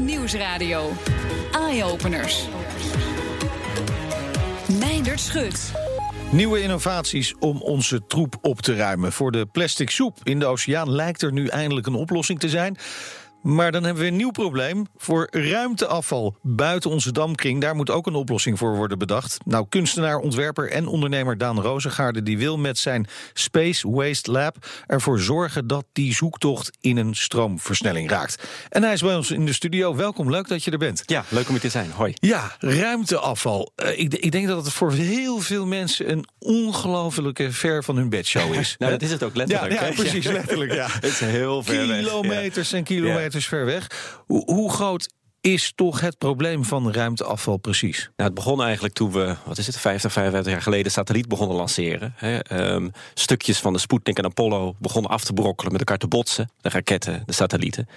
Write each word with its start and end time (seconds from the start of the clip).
Nieuwsradio. 0.00 0.92
Eye-openers. 1.52 2.48
Meindert 4.78 5.20
Schut. 5.20 5.72
Nieuwe 6.30 6.62
innovaties 6.62 7.34
om 7.38 7.62
onze 7.62 8.06
troep 8.06 8.38
op 8.40 8.60
te 8.60 8.74
ruimen. 8.74 9.12
Voor 9.12 9.32
de 9.32 9.46
plastic 9.46 9.90
soep 9.90 10.18
in 10.22 10.38
de 10.38 10.46
oceaan 10.46 10.90
lijkt 10.90 11.22
er 11.22 11.32
nu 11.32 11.46
eindelijk 11.46 11.86
een 11.86 11.94
oplossing 11.94 12.40
te 12.40 12.48
zijn. 12.48 12.76
Maar 13.42 13.72
dan 13.72 13.84
hebben 13.84 14.02
we 14.02 14.08
een 14.08 14.16
nieuw 14.16 14.30
probleem. 14.30 14.86
Voor 14.96 15.28
ruimteafval 15.30 16.36
buiten 16.42 16.90
onze 16.90 17.12
damkring, 17.12 17.60
daar 17.60 17.74
moet 17.74 17.90
ook 17.90 18.06
een 18.06 18.14
oplossing 18.14 18.58
voor 18.58 18.76
worden 18.76 18.98
bedacht. 18.98 19.38
Nou, 19.44 19.66
kunstenaar, 19.68 20.18
ontwerper 20.18 20.70
en 20.70 20.86
ondernemer 20.86 21.38
Daan 21.38 21.60
Rozengaarde... 21.60 22.22
die 22.22 22.38
wil 22.38 22.58
met 22.58 22.78
zijn 22.78 23.06
Space 23.32 23.90
Waste 23.90 24.30
Lab 24.30 24.56
ervoor 24.86 25.20
zorgen... 25.20 25.66
dat 25.66 25.84
die 25.92 26.14
zoektocht 26.14 26.70
in 26.80 26.96
een 26.96 27.14
stroomversnelling 27.14 28.10
raakt. 28.10 28.48
En 28.68 28.82
hij 28.82 28.92
is 28.92 29.00
bij 29.00 29.16
ons 29.16 29.30
in 29.30 29.46
de 29.46 29.52
studio. 29.52 29.96
Welkom, 29.96 30.30
leuk 30.30 30.48
dat 30.48 30.64
je 30.64 30.70
er 30.70 30.78
bent. 30.78 31.02
Ja, 31.06 31.24
leuk 31.28 31.46
om 31.46 31.52
hier 31.52 31.60
te 31.60 31.68
zijn. 31.68 31.90
Hoi. 31.90 32.14
Ja, 32.14 32.56
ruimteafval. 32.58 33.72
Uh, 33.76 33.98
ik, 33.98 34.14
ik, 34.14 34.32
denk 34.32 34.46
dat 34.46 34.64
het 34.64 34.74
voor 34.74 34.92
heel 34.92 35.38
veel 35.38 35.66
mensen... 35.66 36.10
een 36.10 36.26
ongelofelijke 36.38 37.52
ver 37.52 37.84
van 37.84 37.96
hun 37.96 38.08
bedshow 38.08 38.54
is. 38.54 38.74
nou, 38.78 38.92
dat 38.92 39.02
is 39.02 39.10
het 39.10 39.22
ook 39.22 39.36
letterlijk. 39.36 39.72
Ja, 39.72 39.86
ja 39.86 39.92
precies, 39.92 40.26
letterlijk. 40.40 40.72
Ja. 40.72 40.86
het 40.90 41.04
is 41.04 41.20
heel 41.20 41.62
ver 41.62 41.86
Kilometers 41.86 42.72
en 42.72 42.84
kilometers 42.84 43.29
is 43.34 43.46
ver 43.46 43.64
weg. 43.64 44.14
Hoe, 44.26 44.42
hoe 44.44 44.72
groot 44.72 45.08
is 45.40 45.72
toch 45.74 46.00
het 46.00 46.18
probleem 46.18 46.64
van 46.64 46.92
ruimteafval 46.92 47.56
precies? 47.56 47.98
Nou, 47.98 48.28
het 48.28 48.34
begon 48.34 48.62
eigenlijk 48.62 48.94
toen 48.94 49.12
we, 49.12 49.36
wat 49.44 49.58
is 49.58 49.66
het, 49.66 49.76
50, 49.76 50.12
55 50.12 50.52
jaar 50.52 50.62
geleden 50.62 50.92
satelliet 50.92 51.28
begonnen 51.28 51.56
lanceren. 51.56 52.14
um, 52.52 52.92
stukjes 53.14 53.58
van 53.58 53.72
de 53.72 53.78
Sputnik 53.78 54.18
en 54.18 54.24
Apollo 54.24 54.74
begonnen 54.78 55.10
af 55.10 55.24
te 55.24 55.32
brokkelen, 55.32 55.72
met 55.72 55.80
elkaar 55.80 55.98
te 55.98 56.06
botsen. 56.06 56.50
De 56.60 56.68
raketten, 56.68 57.22
de 57.26 57.32
satellieten. 57.32 57.88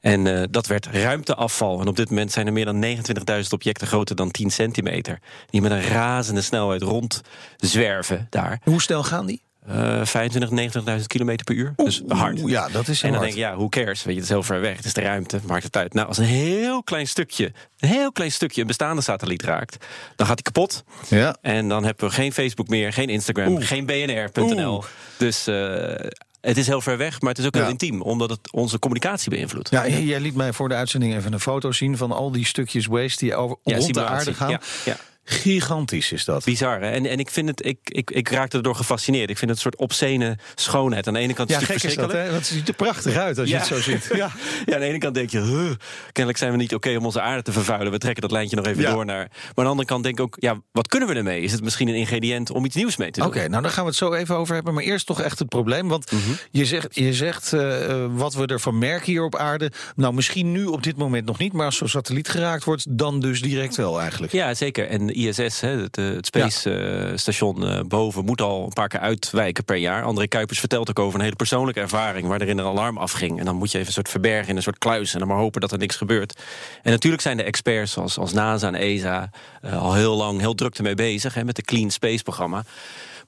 En 0.00 0.26
uh, 0.26 0.42
dat 0.50 0.66
werd 0.66 0.86
ruimteafval. 0.86 1.80
En 1.80 1.88
op 1.88 1.96
dit 1.96 2.10
moment 2.10 2.32
zijn 2.32 2.46
er 2.46 2.52
meer 2.52 2.64
dan 2.64 2.84
29.000 2.84 3.48
objecten 3.50 3.86
groter 3.86 4.16
dan 4.16 4.30
10 4.30 4.50
centimeter. 4.50 5.18
Die 5.50 5.60
met 5.60 5.70
een 5.70 5.82
razende 5.82 6.42
snelheid 6.42 6.82
rondzwerven 6.82 8.26
daar. 8.30 8.60
Hoe 8.64 8.82
snel 8.82 9.02
gaan 9.02 9.26
die? 9.26 9.42
Uh, 9.70 10.04
25, 10.04 10.82
90.000 10.98 11.06
kilometer 11.06 11.44
per 11.44 11.54
uur. 11.54 11.72
Dus 11.76 12.02
hard. 12.08 12.40
Ja, 12.44 12.68
dat 12.68 12.88
is 12.88 13.02
En 13.02 13.08
dan 13.08 13.18
hard. 13.18 13.22
denk 13.22 13.44
je, 13.44 13.50
ja, 13.50 13.56
hoe 13.56 13.68
cares? 13.68 14.02
Weet 14.02 14.14
je, 14.14 14.20
het 14.20 14.22
is 14.22 14.28
heel 14.28 14.42
ver 14.42 14.60
weg. 14.60 14.76
Het 14.76 14.84
is 14.84 14.92
de 14.92 15.00
ruimte, 15.00 15.40
maakt 15.46 15.64
het 15.64 15.76
uit. 15.76 15.94
Nou, 15.94 16.08
als 16.08 16.18
een 16.18 16.24
heel 16.24 16.82
klein 16.82 17.08
stukje, 17.08 17.52
een 17.78 17.88
heel 17.88 18.12
klein 18.12 18.32
stukje 18.32 18.60
een 18.60 18.66
bestaande 18.66 19.02
satelliet 19.02 19.42
raakt, 19.42 19.86
dan 20.16 20.26
gaat 20.26 20.40
hij 20.44 20.52
kapot. 20.52 20.84
Ja. 21.08 21.36
En 21.40 21.68
dan 21.68 21.84
hebben 21.84 22.08
we 22.08 22.14
geen 22.14 22.32
Facebook 22.32 22.68
meer, 22.68 22.92
geen 22.92 23.08
Instagram, 23.08 23.48
Oeh. 23.48 23.66
geen 23.66 23.86
BNR.nl. 23.86 24.84
Dus 25.16 25.48
uh, 25.48 25.94
het 26.40 26.56
is 26.56 26.66
heel 26.66 26.80
ver 26.80 26.96
weg, 26.96 27.20
maar 27.20 27.30
het 27.30 27.38
is 27.38 27.46
ook 27.46 27.54
heel 27.54 27.62
ja. 27.62 27.68
intiem, 27.68 28.02
omdat 28.02 28.30
het 28.30 28.52
onze 28.52 28.78
communicatie 28.78 29.30
beïnvloedt. 29.30 29.70
Ja, 29.70 29.88
jij 29.88 30.20
liet 30.20 30.34
mij 30.34 30.52
voor 30.52 30.68
de 30.68 30.74
uitzending 30.74 31.14
even 31.14 31.32
een 31.32 31.40
foto 31.40 31.72
zien 31.72 31.96
van 31.96 32.12
al 32.12 32.30
die 32.30 32.46
stukjes 32.46 32.86
waste 32.86 33.24
die 33.24 33.34
over 33.34 33.56
ja, 33.62 33.76
rond 33.76 33.94
de 33.94 34.04
aarde 34.04 34.34
gaan. 34.34 34.50
Ja, 34.50 34.60
ja. 34.84 34.96
Gigantisch 35.30 36.12
is 36.12 36.24
dat. 36.24 36.44
Bizar, 36.44 36.80
hè? 36.80 36.90
En, 36.90 37.06
en 37.06 37.18
ik 37.18 37.30
vind 37.30 37.48
het, 37.48 37.66
ik, 37.66 37.78
ik, 37.82 38.10
ik 38.10 38.28
raakte 38.28 38.56
erdoor 38.56 38.74
gefascineerd. 38.74 39.30
Ik 39.30 39.38
vind 39.38 39.50
het 39.50 39.64
een 39.64 39.70
soort 39.70 39.76
obscene 39.76 40.38
schoonheid. 40.54 41.06
Aan 41.06 41.14
de 41.14 41.20
ene 41.20 41.32
kant 41.32 41.48
ja, 41.48 41.54
is 41.54 41.68
het 41.68 41.80
gek 41.80 41.90
is 41.90 41.96
dat, 41.96 42.12
hè? 42.12 42.22
Want 42.24 42.34
het 42.34 42.46
ziet 42.46 42.68
er 42.68 42.74
prachtig 42.74 43.16
uit 43.16 43.38
als 43.38 43.48
ja. 43.48 43.54
je 43.54 43.60
het 43.60 43.74
zo 43.74 43.90
ziet. 43.90 44.08
Ja. 44.20 44.30
ja, 44.66 44.74
aan 44.74 44.80
de 44.80 44.86
ene 44.86 44.98
kant 44.98 45.14
denk 45.14 45.30
je, 45.30 45.40
huh, 45.40 45.70
kennelijk 46.12 46.38
zijn 46.38 46.50
we 46.50 46.56
niet 46.56 46.74
oké 46.74 46.88
okay 46.88 46.96
om 46.96 47.04
onze 47.04 47.20
aarde 47.20 47.42
te 47.42 47.52
vervuilen. 47.52 47.92
We 47.92 47.98
trekken 47.98 48.22
dat 48.22 48.30
lijntje 48.30 48.56
nog 48.56 48.66
even 48.66 48.82
ja. 48.82 48.92
door 48.92 49.04
naar. 49.04 49.28
Maar 49.28 49.52
aan 49.54 49.64
de 49.64 49.70
andere 49.70 49.88
kant 49.88 50.02
denk 50.02 50.18
ik 50.18 50.24
ook, 50.24 50.36
ja, 50.38 50.60
wat 50.72 50.88
kunnen 50.88 51.08
we 51.08 51.14
ermee? 51.14 51.42
Is 51.42 51.52
het 51.52 51.62
misschien 51.62 51.88
een 51.88 51.94
ingrediënt 51.94 52.50
om 52.50 52.64
iets 52.64 52.76
nieuws 52.76 52.96
mee 52.96 53.10
te 53.10 53.18
doen? 53.18 53.28
Oké, 53.28 53.36
okay, 53.36 53.48
nou 53.48 53.62
daar 53.62 53.72
gaan 53.72 53.84
we 53.84 53.88
het 53.88 53.98
zo 53.98 54.12
even 54.12 54.36
over 54.36 54.54
hebben. 54.54 54.74
Maar 54.74 54.82
eerst 54.82 55.06
toch 55.06 55.20
echt 55.20 55.38
het 55.38 55.48
probleem. 55.48 55.88
Want 55.88 56.12
mm 56.12 56.18
-hmm. 56.18 56.36
je 56.50 56.64
zegt, 56.64 56.94
je 56.94 57.14
zegt 57.14 57.52
uh, 57.52 58.06
wat 58.10 58.34
we 58.34 58.46
ervan 58.46 58.78
merken 58.78 59.12
hier 59.12 59.24
op 59.24 59.36
aarde. 59.36 59.72
Nou, 59.96 60.14
misschien 60.14 60.52
nu 60.52 60.64
op 60.64 60.82
dit 60.82 60.96
moment 60.96 61.26
nog 61.26 61.38
niet. 61.38 61.52
Maar 61.52 61.66
als 61.66 61.76
zo'n 61.76 61.88
satelliet 61.88 62.28
geraakt 62.28 62.64
wordt, 62.64 62.98
dan 62.98 63.20
dus 63.20 63.42
direct 63.42 63.76
wel 63.76 64.00
eigenlijk. 64.00 64.32
Ja, 64.32 64.54
zeker. 64.54 64.88
En 64.88 65.19
ISS, 65.28 65.60
hè, 65.60 65.68
het, 65.68 65.96
het 65.96 66.26
Space 66.26 66.70
ja. 66.70 67.16
station 67.16 67.62
uh, 67.62 67.80
boven 67.80 68.24
moet 68.24 68.40
al 68.40 68.64
een 68.64 68.72
paar 68.72 68.88
keer 68.88 69.00
uitwijken 69.00 69.64
per 69.64 69.76
jaar. 69.76 70.02
André 70.02 70.26
Kuipers 70.26 70.58
vertelt 70.58 70.90
ook 70.90 70.98
over 70.98 71.18
een 71.18 71.24
hele 71.24 71.36
persoonlijke 71.36 71.80
ervaring 71.80 72.26
waar 72.26 72.40
er 72.40 72.48
een 72.48 72.60
alarm 72.60 72.98
afging. 72.98 73.38
En 73.38 73.44
dan 73.44 73.56
moet 73.56 73.70
je 73.70 73.76
even 73.76 73.88
een 73.88 73.94
soort 73.94 74.08
verbergen 74.08 74.48
in 74.48 74.56
een 74.56 74.62
soort 74.62 74.78
kluis 74.78 75.12
en 75.12 75.18
dan 75.18 75.28
maar 75.28 75.36
hopen 75.36 75.60
dat 75.60 75.72
er 75.72 75.78
niks 75.78 75.96
gebeurt. 75.96 76.40
En 76.82 76.90
natuurlijk 76.90 77.22
zijn 77.22 77.36
de 77.36 77.42
experts 77.42 77.92
zoals, 77.92 78.18
als 78.18 78.32
NASA 78.32 78.66
en 78.66 78.74
ESA 78.74 79.30
uh, 79.64 79.82
al 79.82 79.94
heel 79.94 80.16
lang 80.16 80.40
heel 80.40 80.54
druk 80.54 80.76
ermee 80.76 80.94
bezig 80.94 81.34
hè, 81.34 81.44
met 81.44 81.56
de 81.56 81.62
Clean 81.62 81.90
Space 81.90 82.22
programma. 82.22 82.64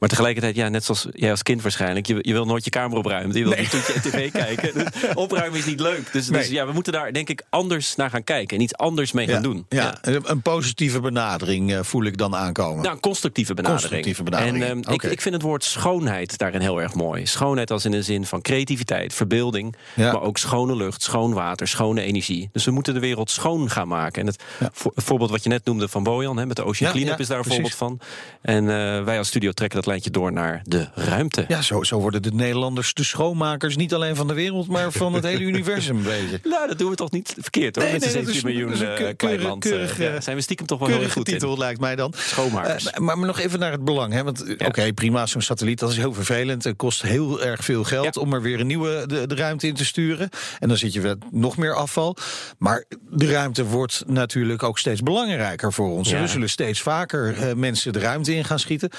Maar 0.02 0.10
tegelijkertijd, 0.10 0.56
ja, 0.56 0.68
net 0.68 0.84
zoals 0.84 1.06
jij 1.12 1.30
als 1.30 1.42
kind 1.42 1.62
waarschijnlijk... 1.62 2.06
je, 2.06 2.18
je 2.20 2.32
wil 2.32 2.44
nooit 2.44 2.64
je 2.64 2.70
kamer 2.70 2.98
opruimen. 2.98 3.36
Je 3.36 3.42
wil 3.42 3.52
nee. 3.52 3.62
je 3.62 4.00
tv 4.02 4.30
kijken. 4.44 4.74
Dus 4.74 4.84
opruimen 5.14 5.58
is 5.58 5.64
niet 5.64 5.80
leuk. 5.80 6.12
Dus, 6.12 6.28
nee. 6.28 6.40
dus, 6.40 6.50
ja, 6.50 6.66
we 6.66 6.72
moeten 6.72 6.92
daar 6.92 7.12
denk 7.12 7.28
ik 7.28 7.42
anders 7.48 7.96
naar 7.96 8.10
gaan 8.10 8.24
kijken. 8.24 8.56
En 8.56 8.62
iets 8.62 8.76
anders 8.76 9.12
mee 9.12 9.26
ja, 9.26 9.32
gaan 9.32 9.42
doen. 9.42 9.66
Ja. 9.68 9.98
ja. 10.02 10.20
Een 10.22 10.42
positieve 10.42 11.00
benadering 11.00 11.70
uh, 11.70 11.78
voel 11.82 12.04
ik 12.04 12.16
dan 12.16 12.36
aankomen. 12.36 12.82
Nou, 12.82 12.94
een 12.94 13.00
constructieve 13.00 13.54
benadering. 13.54 13.82
Constructieve 13.82 14.22
benadering. 14.22 14.64
En 14.64 14.70
um, 14.70 14.78
okay. 14.78 14.94
ik, 14.94 15.02
ik 15.02 15.20
vind 15.20 15.34
het 15.34 15.44
woord 15.44 15.64
schoonheid 15.64 16.38
daarin 16.38 16.60
heel 16.60 16.80
erg 16.80 16.94
mooi. 16.94 17.26
Schoonheid 17.26 17.70
als 17.70 17.84
in 17.84 17.90
de 17.90 18.02
zin 18.02 18.26
van 18.26 18.40
creativiteit, 18.40 19.14
verbeelding... 19.14 19.76
maar 19.96 20.22
ook 20.22 20.38
schone 20.38 20.76
lucht, 20.76 21.02
schoon 21.02 21.32
water, 21.32 21.68
schone 21.68 22.02
energie. 22.02 22.48
Dus 22.52 22.64
we 22.64 22.70
moeten 22.70 22.94
de 22.94 23.00
wereld 23.00 23.30
schoon 23.30 23.70
gaan 23.70 23.88
maken. 23.88 24.20
En 24.20 24.26
het 24.26 24.42
voor, 24.72 24.92
voorbeeld 24.94 25.30
wat 25.30 25.42
je 25.42 25.48
net 25.48 25.64
noemde 25.64 25.88
van 25.88 26.02
Bojan... 26.02 26.36
Hè, 26.36 26.46
met 26.46 26.56
de 26.56 26.64
Ocean 26.64 26.92
Cleanup 26.92 27.20
is 27.20 27.26
daar 27.26 27.38
een 27.38 27.44
voorbeeld 27.44 27.74
van. 27.74 28.00
En 28.40 28.64
uh, 28.64 29.04
wij 29.04 29.18
als 29.18 29.28
studio 29.28 29.52
trekken 29.52 29.82
dat 29.82 29.91
lijntje 29.92 30.10
door 30.10 30.32
naar 30.32 30.60
de 30.64 30.88
ruimte. 30.94 31.44
Ja, 31.48 31.62
zo, 31.62 31.82
zo 31.82 31.98
worden 31.98 32.22
de 32.22 32.32
Nederlanders 32.32 32.94
de 32.94 33.04
schoonmakers... 33.04 33.76
niet 33.76 33.94
alleen 33.94 34.16
van 34.16 34.26
de 34.26 34.34
wereld, 34.34 34.68
maar 34.68 34.92
van 34.92 35.14
het 35.14 35.24
hele 35.24 35.40
universum 35.52 36.02
bezig. 36.02 36.44
Nou, 36.44 36.68
dat 36.68 36.78
doen 36.78 36.90
we 36.90 36.96
toch 36.96 37.10
niet 37.10 37.34
verkeerd, 37.38 37.76
hoor. 37.76 37.84
Nee, 37.84 37.92
Met 37.92 38.14
nee, 38.14 38.24
nee, 38.24 38.34
is, 38.34 38.42
miljoen 38.42 38.72
een 38.72 39.02
uh, 39.02 39.08
keurig, 39.16 39.58
keurig, 39.58 39.98
uh, 39.98 40.12
ja, 40.12 40.20
zijn 40.20 40.36
we 40.36 40.42
stiekem 40.42 40.66
toch 40.66 40.78
wel 40.78 40.88
heel 40.88 41.08
goed 41.08 41.24
titel, 41.24 41.52
in. 41.52 41.58
lijkt 41.58 41.80
mij 41.80 41.96
dan. 41.96 42.12
Schoonmakers. 42.16 42.86
Uh, 42.86 42.96
maar, 42.96 43.18
maar 43.18 43.26
nog 43.26 43.38
even 43.38 43.58
naar 43.58 43.72
het 43.72 43.84
belang. 43.84 44.12
Hè? 44.12 44.24
Want 44.24 44.42
ja. 44.46 44.52
oké, 44.52 44.64
okay, 44.64 44.92
prima, 44.92 45.26
zo'n 45.26 45.40
satelliet, 45.40 45.78
dat 45.78 45.90
is 45.90 45.96
heel 45.96 46.14
vervelend. 46.14 46.64
Het 46.64 46.76
kost 46.76 47.02
heel 47.02 47.42
erg 47.42 47.64
veel 47.64 47.84
geld 47.84 48.14
ja. 48.14 48.20
om 48.20 48.32
er 48.32 48.42
weer 48.42 48.60
een 48.60 48.66
nieuwe 48.66 49.04
de, 49.06 49.26
de, 49.26 49.34
ruimte 49.34 49.66
in 49.66 49.74
te 49.74 49.84
sturen. 49.84 50.28
En 50.58 50.68
dan 50.68 50.76
zit 50.76 50.92
je 50.92 51.00
met 51.00 51.18
nog 51.30 51.56
meer 51.56 51.74
afval. 51.74 52.16
Maar 52.58 52.84
de 53.10 53.30
ruimte 53.30 53.64
wordt 53.64 54.02
natuurlijk 54.06 54.62
ook 54.62 54.78
steeds 54.78 55.00
belangrijker 55.00 55.72
voor 55.72 55.90
ons. 55.90 56.10
We 56.10 56.26
zullen 56.26 56.50
steeds 56.50 56.80
vaker 56.80 57.56
mensen 57.56 57.92
de 57.92 57.98
ruimte 57.98 58.34
in 58.34 58.44
gaan 58.44 58.58
schieten. 58.58 58.90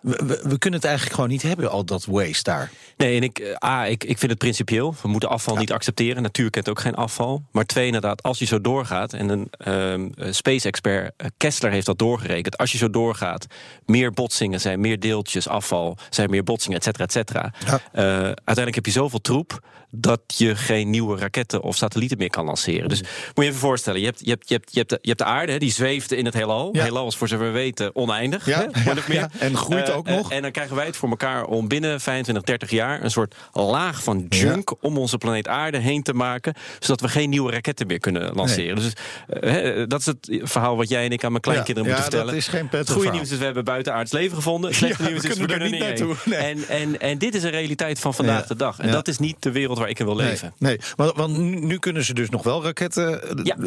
We, 0.00 0.25
we, 0.26 0.40
we 0.42 0.58
kunnen 0.58 0.80
het 0.80 0.88
eigenlijk 0.88 1.14
gewoon 1.14 1.30
niet 1.30 1.42
hebben, 1.42 1.70
al 1.70 1.84
dat 1.84 2.04
waste 2.04 2.42
daar. 2.42 2.70
Nee, 2.96 3.16
en 3.16 3.22
ik, 3.22 3.56
A, 3.64 3.86
ik, 3.86 4.04
ik 4.04 4.18
vind 4.18 4.30
het 4.30 4.40
principieel. 4.40 4.94
We 5.02 5.08
moeten 5.08 5.28
afval 5.28 5.54
ja. 5.54 5.60
niet 5.60 5.72
accepteren. 5.72 6.22
Natuur 6.22 6.50
kent 6.50 6.68
ook 6.68 6.80
geen 6.80 6.94
afval. 6.94 7.42
Maar 7.52 7.64
twee, 7.64 7.86
inderdaad, 7.86 8.22
als 8.22 8.38
je 8.38 8.44
zo 8.44 8.60
doorgaat... 8.60 9.12
en 9.12 9.28
een 9.28 9.50
um, 9.92 10.12
space-expert 10.30 11.12
uh, 11.22 11.26
Kessler 11.36 11.70
heeft 11.70 11.86
dat 11.86 11.98
doorgerekend... 11.98 12.56
als 12.56 12.72
je 12.72 12.78
zo 12.78 12.90
doorgaat, 12.90 13.46
meer 13.84 14.12
botsingen 14.12 14.60
zijn 14.60 14.80
meer 14.80 15.00
deeltjes 15.00 15.48
afval... 15.48 15.96
zijn 16.10 16.30
meer 16.30 16.42
botsingen, 16.42 16.78
et 16.78 16.84
cetera, 16.84 17.04
et 17.04 17.12
cetera. 17.12 17.52
Ja. 17.66 17.72
Uh, 17.72 18.02
uiteindelijk 18.22 18.74
heb 18.74 18.86
je 18.86 18.92
zoveel 18.92 19.20
troep... 19.20 19.60
dat 19.90 20.20
je 20.26 20.56
geen 20.56 20.90
nieuwe 20.90 21.18
raketten 21.18 21.62
of 21.62 21.76
satellieten 21.76 22.18
meer 22.18 22.30
kan 22.30 22.44
lanceren. 22.44 22.88
Dus 22.88 23.00
moet 23.00 23.10
je 23.34 23.42
even 23.42 23.54
voorstellen, 23.54 24.00
je 24.00 24.06
hebt, 24.06 24.20
je 24.24 24.30
hebt, 24.30 24.48
je 24.48 24.54
hebt, 24.54 24.72
je 24.72 24.78
hebt, 24.78 24.90
de, 24.90 24.98
je 25.00 25.08
hebt 25.08 25.20
de 25.20 25.24
aarde, 25.24 25.52
hè, 25.52 25.58
die 25.58 25.72
zweeft 25.72 26.12
in 26.12 26.24
het 26.24 26.34
heelal. 26.34 26.68
Ja. 26.72 26.82
Heelal 26.82 27.06
is 27.06 27.16
voor 27.16 27.28
zover 27.28 27.46
we 27.46 27.52
weten 27.52 27.96
oneindig. 27.96 28.46
Ja, 28.46 28.68
hè, 28.72 28.90
ja, 28.90 29.02
ja. 29.08 29.30
En 29.38 29.56
groeit 29.56 29.90
ook 29.90 30.08
uh, 30.08 30.15
nog. 30.16 30.32
En 30.32 30.42
dan 30.42 30.50
krijgen 30.50 30.76
wij 30.76 30.86
het 30.86 30.96
voor 30.96 31.08
elkaar 31.08 31.44
om 31.44 31.68
binnen 31.68 32.00
25, 32.00 32.44
30 32.44 32.70
jaar... 32.70 33.02
een 33.02 33.10
soort 33.10 33.34
laag 33.52 34.02
van 34.02 34.26
junk 34.28 34.70
ja. 34.70 34.76
om 34.80 34.98
onze 34.98 35.18
planeet 35.18 35.48
aarde 35.48 35.78
heen 35.78 36.02
te 36.02 36.12
maken... 36.12 36.54
zodat 36.78 37.00
we 37.00 37.08
geen 37.08 37.30
nieuwe 37.30 37.52
raketten 37.52 37.86
meer 37.86 37.98
kunnen 37.98 38.34
lanceren. 38.34 38.76
Nee. 38.76 38.84
Dus 38.84 39.78
uh, 39.78 39.84
dat 39.88 40.00
is 40.00 40.06
het 40.06 40.40
verhaal 40.42 40.76
wat 40.76 40.88
jij 40.88 41.04
en 41.04 41.10
ik 41.10 41.24
aan 41.24 41.30
mijn 41.30 41.42
kleinkinderen 41.42 41.90
ja, 41.90 41.96
moeten 41.96 42.10
vertellen. 42.12 42.34
dat 42.34 42.42
is 42.42 42.48
geen 42.48 42.68
Het 42.70 42.90
goede 42.90 43.10
nieuws 43.10 43.30
is, 43.30 43.38
we 43.38 43.44
hebben 43.44 43.64
buitenaards 43.64 44.12
leven 44.12 44.36
gevonden. 44.36 44.70
Het 44.70 44.78
slechte 44.78 45.02
nieuws 45.02 45.24
is, 45.24 45.38
we 45.38 45.46
kunnen 45.46 45.60
er 45.60 45.70
niet 45.70 45.80
naartoe. 45.80 46.14
Nee. 46.24 46.38
En, 46.38 46.68
en, 46.68 47.00
en 47.00 47.18
dit 47.18 47.34
is 47.34 47.42
een 47.42 47.50
realiteit 47.50 47.98
van 47.98 48.14
vandaag 48.14 48.46
de 48.46 48.56
dag. 48.56 48.78
En 48.78 48.90
dat 48.90 49.08
is 49.08 49.18
niet 49.18 49.36
de 49.40 49.52
wereld 49.52 49.78
waar 49.78 49.88
ik 49.88 49.98
in 49.98 50.04
wil 50.06 50.16
leven. 50.16 50.54
Nee. 50.58 50.78
Want, 50.96 51.16
want 51.16 51.38
nu 51.38 51.78
kunnen 51.78 52.04
ze 52.04 52.14
dus 52.14 52.28
nog 52.30 52.42
wel 52.42 52.62
raketten 52.62 53.20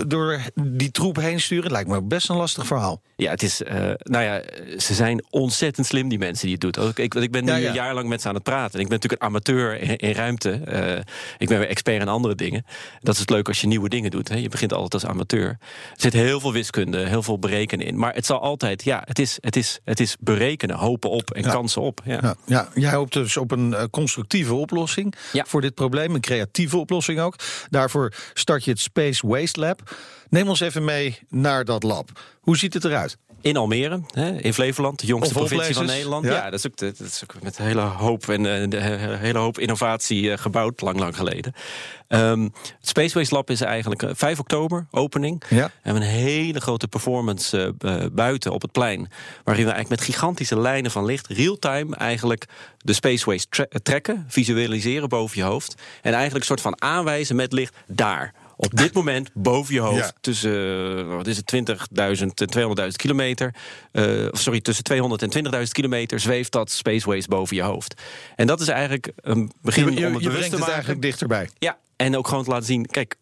door 0.07 0.39
die 0.61 0.91
troep 0.91 1.15
heen 1.15 1.41
sturen. 1.41 1.71
Lijkt 1.71 1.89
me 1.89 2.01
best 2.01 2.29
een 2.29 2.35
lastig 2.35 2.67
verhaal. 2.67 3.01
Ja, 3.15 3.31
het 3.31 3.43
is, 3.43 3.61
uh, 3.61 3.69
nou 3.97 4.23
ja, 4.23 4.41
ze 4.77 4.93
zijn 4.93 5.25
ontzettend 5.29 5.87
slim, 5.87 6.09
die 6.09 6.17
mensen 6.17 6.38
die 6.45 6.57
het 6.59 6.73
doen. 6.73 6.89
Ik, 6.89 6.99
ik, 6.99 7.13
ik 7.13 7.31
ben 7.31 7.45
nu 7.45 7.51
een 7.51 7.73
jaar 7.73 7.93
lang 7.93 8.07
met 8.07 8.21
ze 8.21 8.27
aan 8.27 8.33
het 8.33 8.43
praten. 8.43 8.73
En 8.73 8.79
ik 8.79 8.87
ben 8.87 8.95
natuurlijk 8.95 9.21
een 9.21 9.27
amateur 9.27 9.81
in, 9.81 9.97
in 9.97 10.11
ruimte. 10.11 10.61
Uh, 10.67 10.97
ik 11.37 11.47
ben 11.47 11.59
weer 11.59 11.67
expert 11.67 12.01
in 12.01 12.07
andere 12.07 12.35
dingen. 12.35 12.65
Dat 12.99 13.13
is 13.13 13.19
het 13.19 13.29
leuk 13.29 13.47
als 13.47 13.61
je 13.61 13.67
nieuwe 13.67 13.89
dingen 13.89 14.11
doet. 14.11 14.29
Hè. 14.29 14.35
Je 14.35 14.49
begint 14.49 14.73
altijd 14.73 14.93
als 14.93 15.05
amateur. 15.05 15.47
Er 15.49 15.57
zit 15.95 16.13
heel 16.13 16.39
veel 16.39 16.53
wiskunde, 16.53 17.07
heel 17.07 17.23
veel 17.23 17.39
berekenen 17.39 17.85
in. 17.85 17.97
Maar 17.97 18.13
het 18.13 18.25
zal 18.25 18.41
altijd, 18.41 18.83
ja, 18.83 19.01
het 19.05 19.19
is, 19.19 19.37
het 19.41 19.55
is, 19.55 19.79
het 19.83 19.99
is 19.99 20.15
berekenen, 20.19 20.75
hopen 20.75 21.09
op 21.09 21.31
en 21.31 21.43
ja. 21.43 21.51
kansen 21.51 21.81
op. 21.81 22.01
Ja. 22.05 22.19
Ja, 22.21 22.35
ja, 22.45 22.69
jij 22.73 22.93
hoopt 22.93 23.13
dus 23.13 23.37
op 23.37 23.51
een 23.51 23.71
uh, 23.71 23.83
constructieve 23.91 24.53
oplossing 24.53 25.15
voor 25.33 25.61
dit 25.61 25.73
probleem. 25.73 26.15
Een 26.15 26.21
creatieve 26.21 26.77
oplossing 26.77 27.19
ook. 27.19 27.35
Daarvoor 27.69 28.13
start 28.33 28.63
je 28.63 28.71
het 28.71 28.79
Space 28.79 29.27
Waste 29.27 29.59
Lab. 29.59 29.95
Neem 30.29 30.49
ons 30.49 30.59
even 30.59 30.83
mee 30.83 31.19
naar 31.29 31.65
dat 31.65 31.83
lab. 31.83 32.09
Hoe 32.41 32.57
ziet 32.57 32.73
het 32.73 32.85
eruit? 32.85 33.17
In 33.41 33.57
Almere, 33.57 34.01
hè, 34.11 34.41
in 34.41 34.53
Flevoland, 34.53 34.99
de 34.99 35.05
jongste 35.05 35.33
provincie 35.33 35.73
van 35.73 35.85
Nederland. 35.85 36.25
Ja, 36.25 36.49
dat, 36.49 36.59
is 36.59 36.67
ook, 36.67 36.77
dat 36.77 36.99
is 36.99 37.23
ook 37.23 37.43
met 37.43 37.57
een 37.57 37.65
hele 37.65 37.81
hoop 37.81 38.29
en 38.29 38.69
de 38.69 38.77
hele 39.19 39.39
hoop 39.39 39.59
innovatie 39.59 40.23
uh, 40.23 40.37
gebouwd, 40.37 40.81
lang, 40.81 40.99
lang 40.99 41.15
geleden. 41.15 41.53
Um, 42.07 42.43
het 42.43 42.87
Space 42.87 43.17
Waste 43.17 43.35
Lab 43.35 43.49
is 43.49 43.61
eigenlijk 43.61 44.03
5 44.13 44.33
uh, 44.33 44.39
oktober, 44.39 44.87
opening. 44.91 45.43
Ja. 45.49 45.65
We 45.65 45.71
hebben 45.81 46.03
een 46.03 46.09
hele 46.09 46.59
grote 46.59 46.87
performance 46.87 47.75
buiten 48.11 48.51
op 48.51 48.61
het 48.61 48.71
plein. 48.71 49.09
Waarin 49.43 49.65
we 49.65 49.71
eigenlijk 49.71 50.01
met 50.01 50.09
gigantische 50.09 50.59
lijnen 50.59 50.91
van 50.91 51.05
licht, 51.05 51.27
real-time 51.27 51.95
eigenlijk 51.95 52.45
de 52.77 52.93
Space 52.93 53.25
Waste 53.25 53.47
tra 53.49 53.65
trekken, 53.83 54.25
visualiseren 54.27 55.09
boven 55.09 55.37
je 55.37 55.43
hoofd. 55.43 55.75
En 56.01 56.13
eigenlijk 56.13 56.39
een 56.39 56.57
soort 56.57 56.61
van 56.61 56.81
aanwijzen 56.81 57.35
met 57.35 57.53
licht 57.53 57.75
daar 57.87 58.33
op 58.61 58.75
dit 58.75 58.93
moment 58.93 59.29
boven 59.33 59.73
je 59.73 59.79
hoofd 59.79 60.13
tussen 60.21 61.15
wat 61.15 61.27
is 61.27 61.37
het 61.37 61.53
20.000 61.55 61.61
en 62.19 62.33
200.000 62.79 62.87
kilometer. 62.95 63.55
Uh, 63.91 64.27
sorry, 64.31 64.61
tussen 64.61 64.83
200 64.83 65.21
en 65.35 65.53
20.000 65.55 65.61
kilometer 65.71 66.19
zweeft 66.19 66.51
dat 66.51 66.71
Space 66.71 67.09
Waste 67.09 67.29
boven 67.29 67.55
je 67.55 67.61
hoofd. 67.61 68.01
En 68.35 68.47
dat 68.47 68.59
is 68.59 68.67
eigenlijk 68.67 69.11
een 69.15 69.51
begin 69.61 69.85
je, 69.85 69.99
je, 69.99 70.07
om 70.07 70.13
het 70.13 70.23
je 70.23 70.29
bewust 70.29 70.49
te 70.49 70.57
maken. 70.57 70.73
eigenlijk 70.73 71.01
dichterbij. 71.01 71.49
Ja, 71.59 71.77
en 71.95 72.17
ook 72.17 72.27
gewoon 72.27 72.43
te 72.43 72.49
laten 72.49 72.65
zien, 72.65 72.85
kijk, 72.85 73.15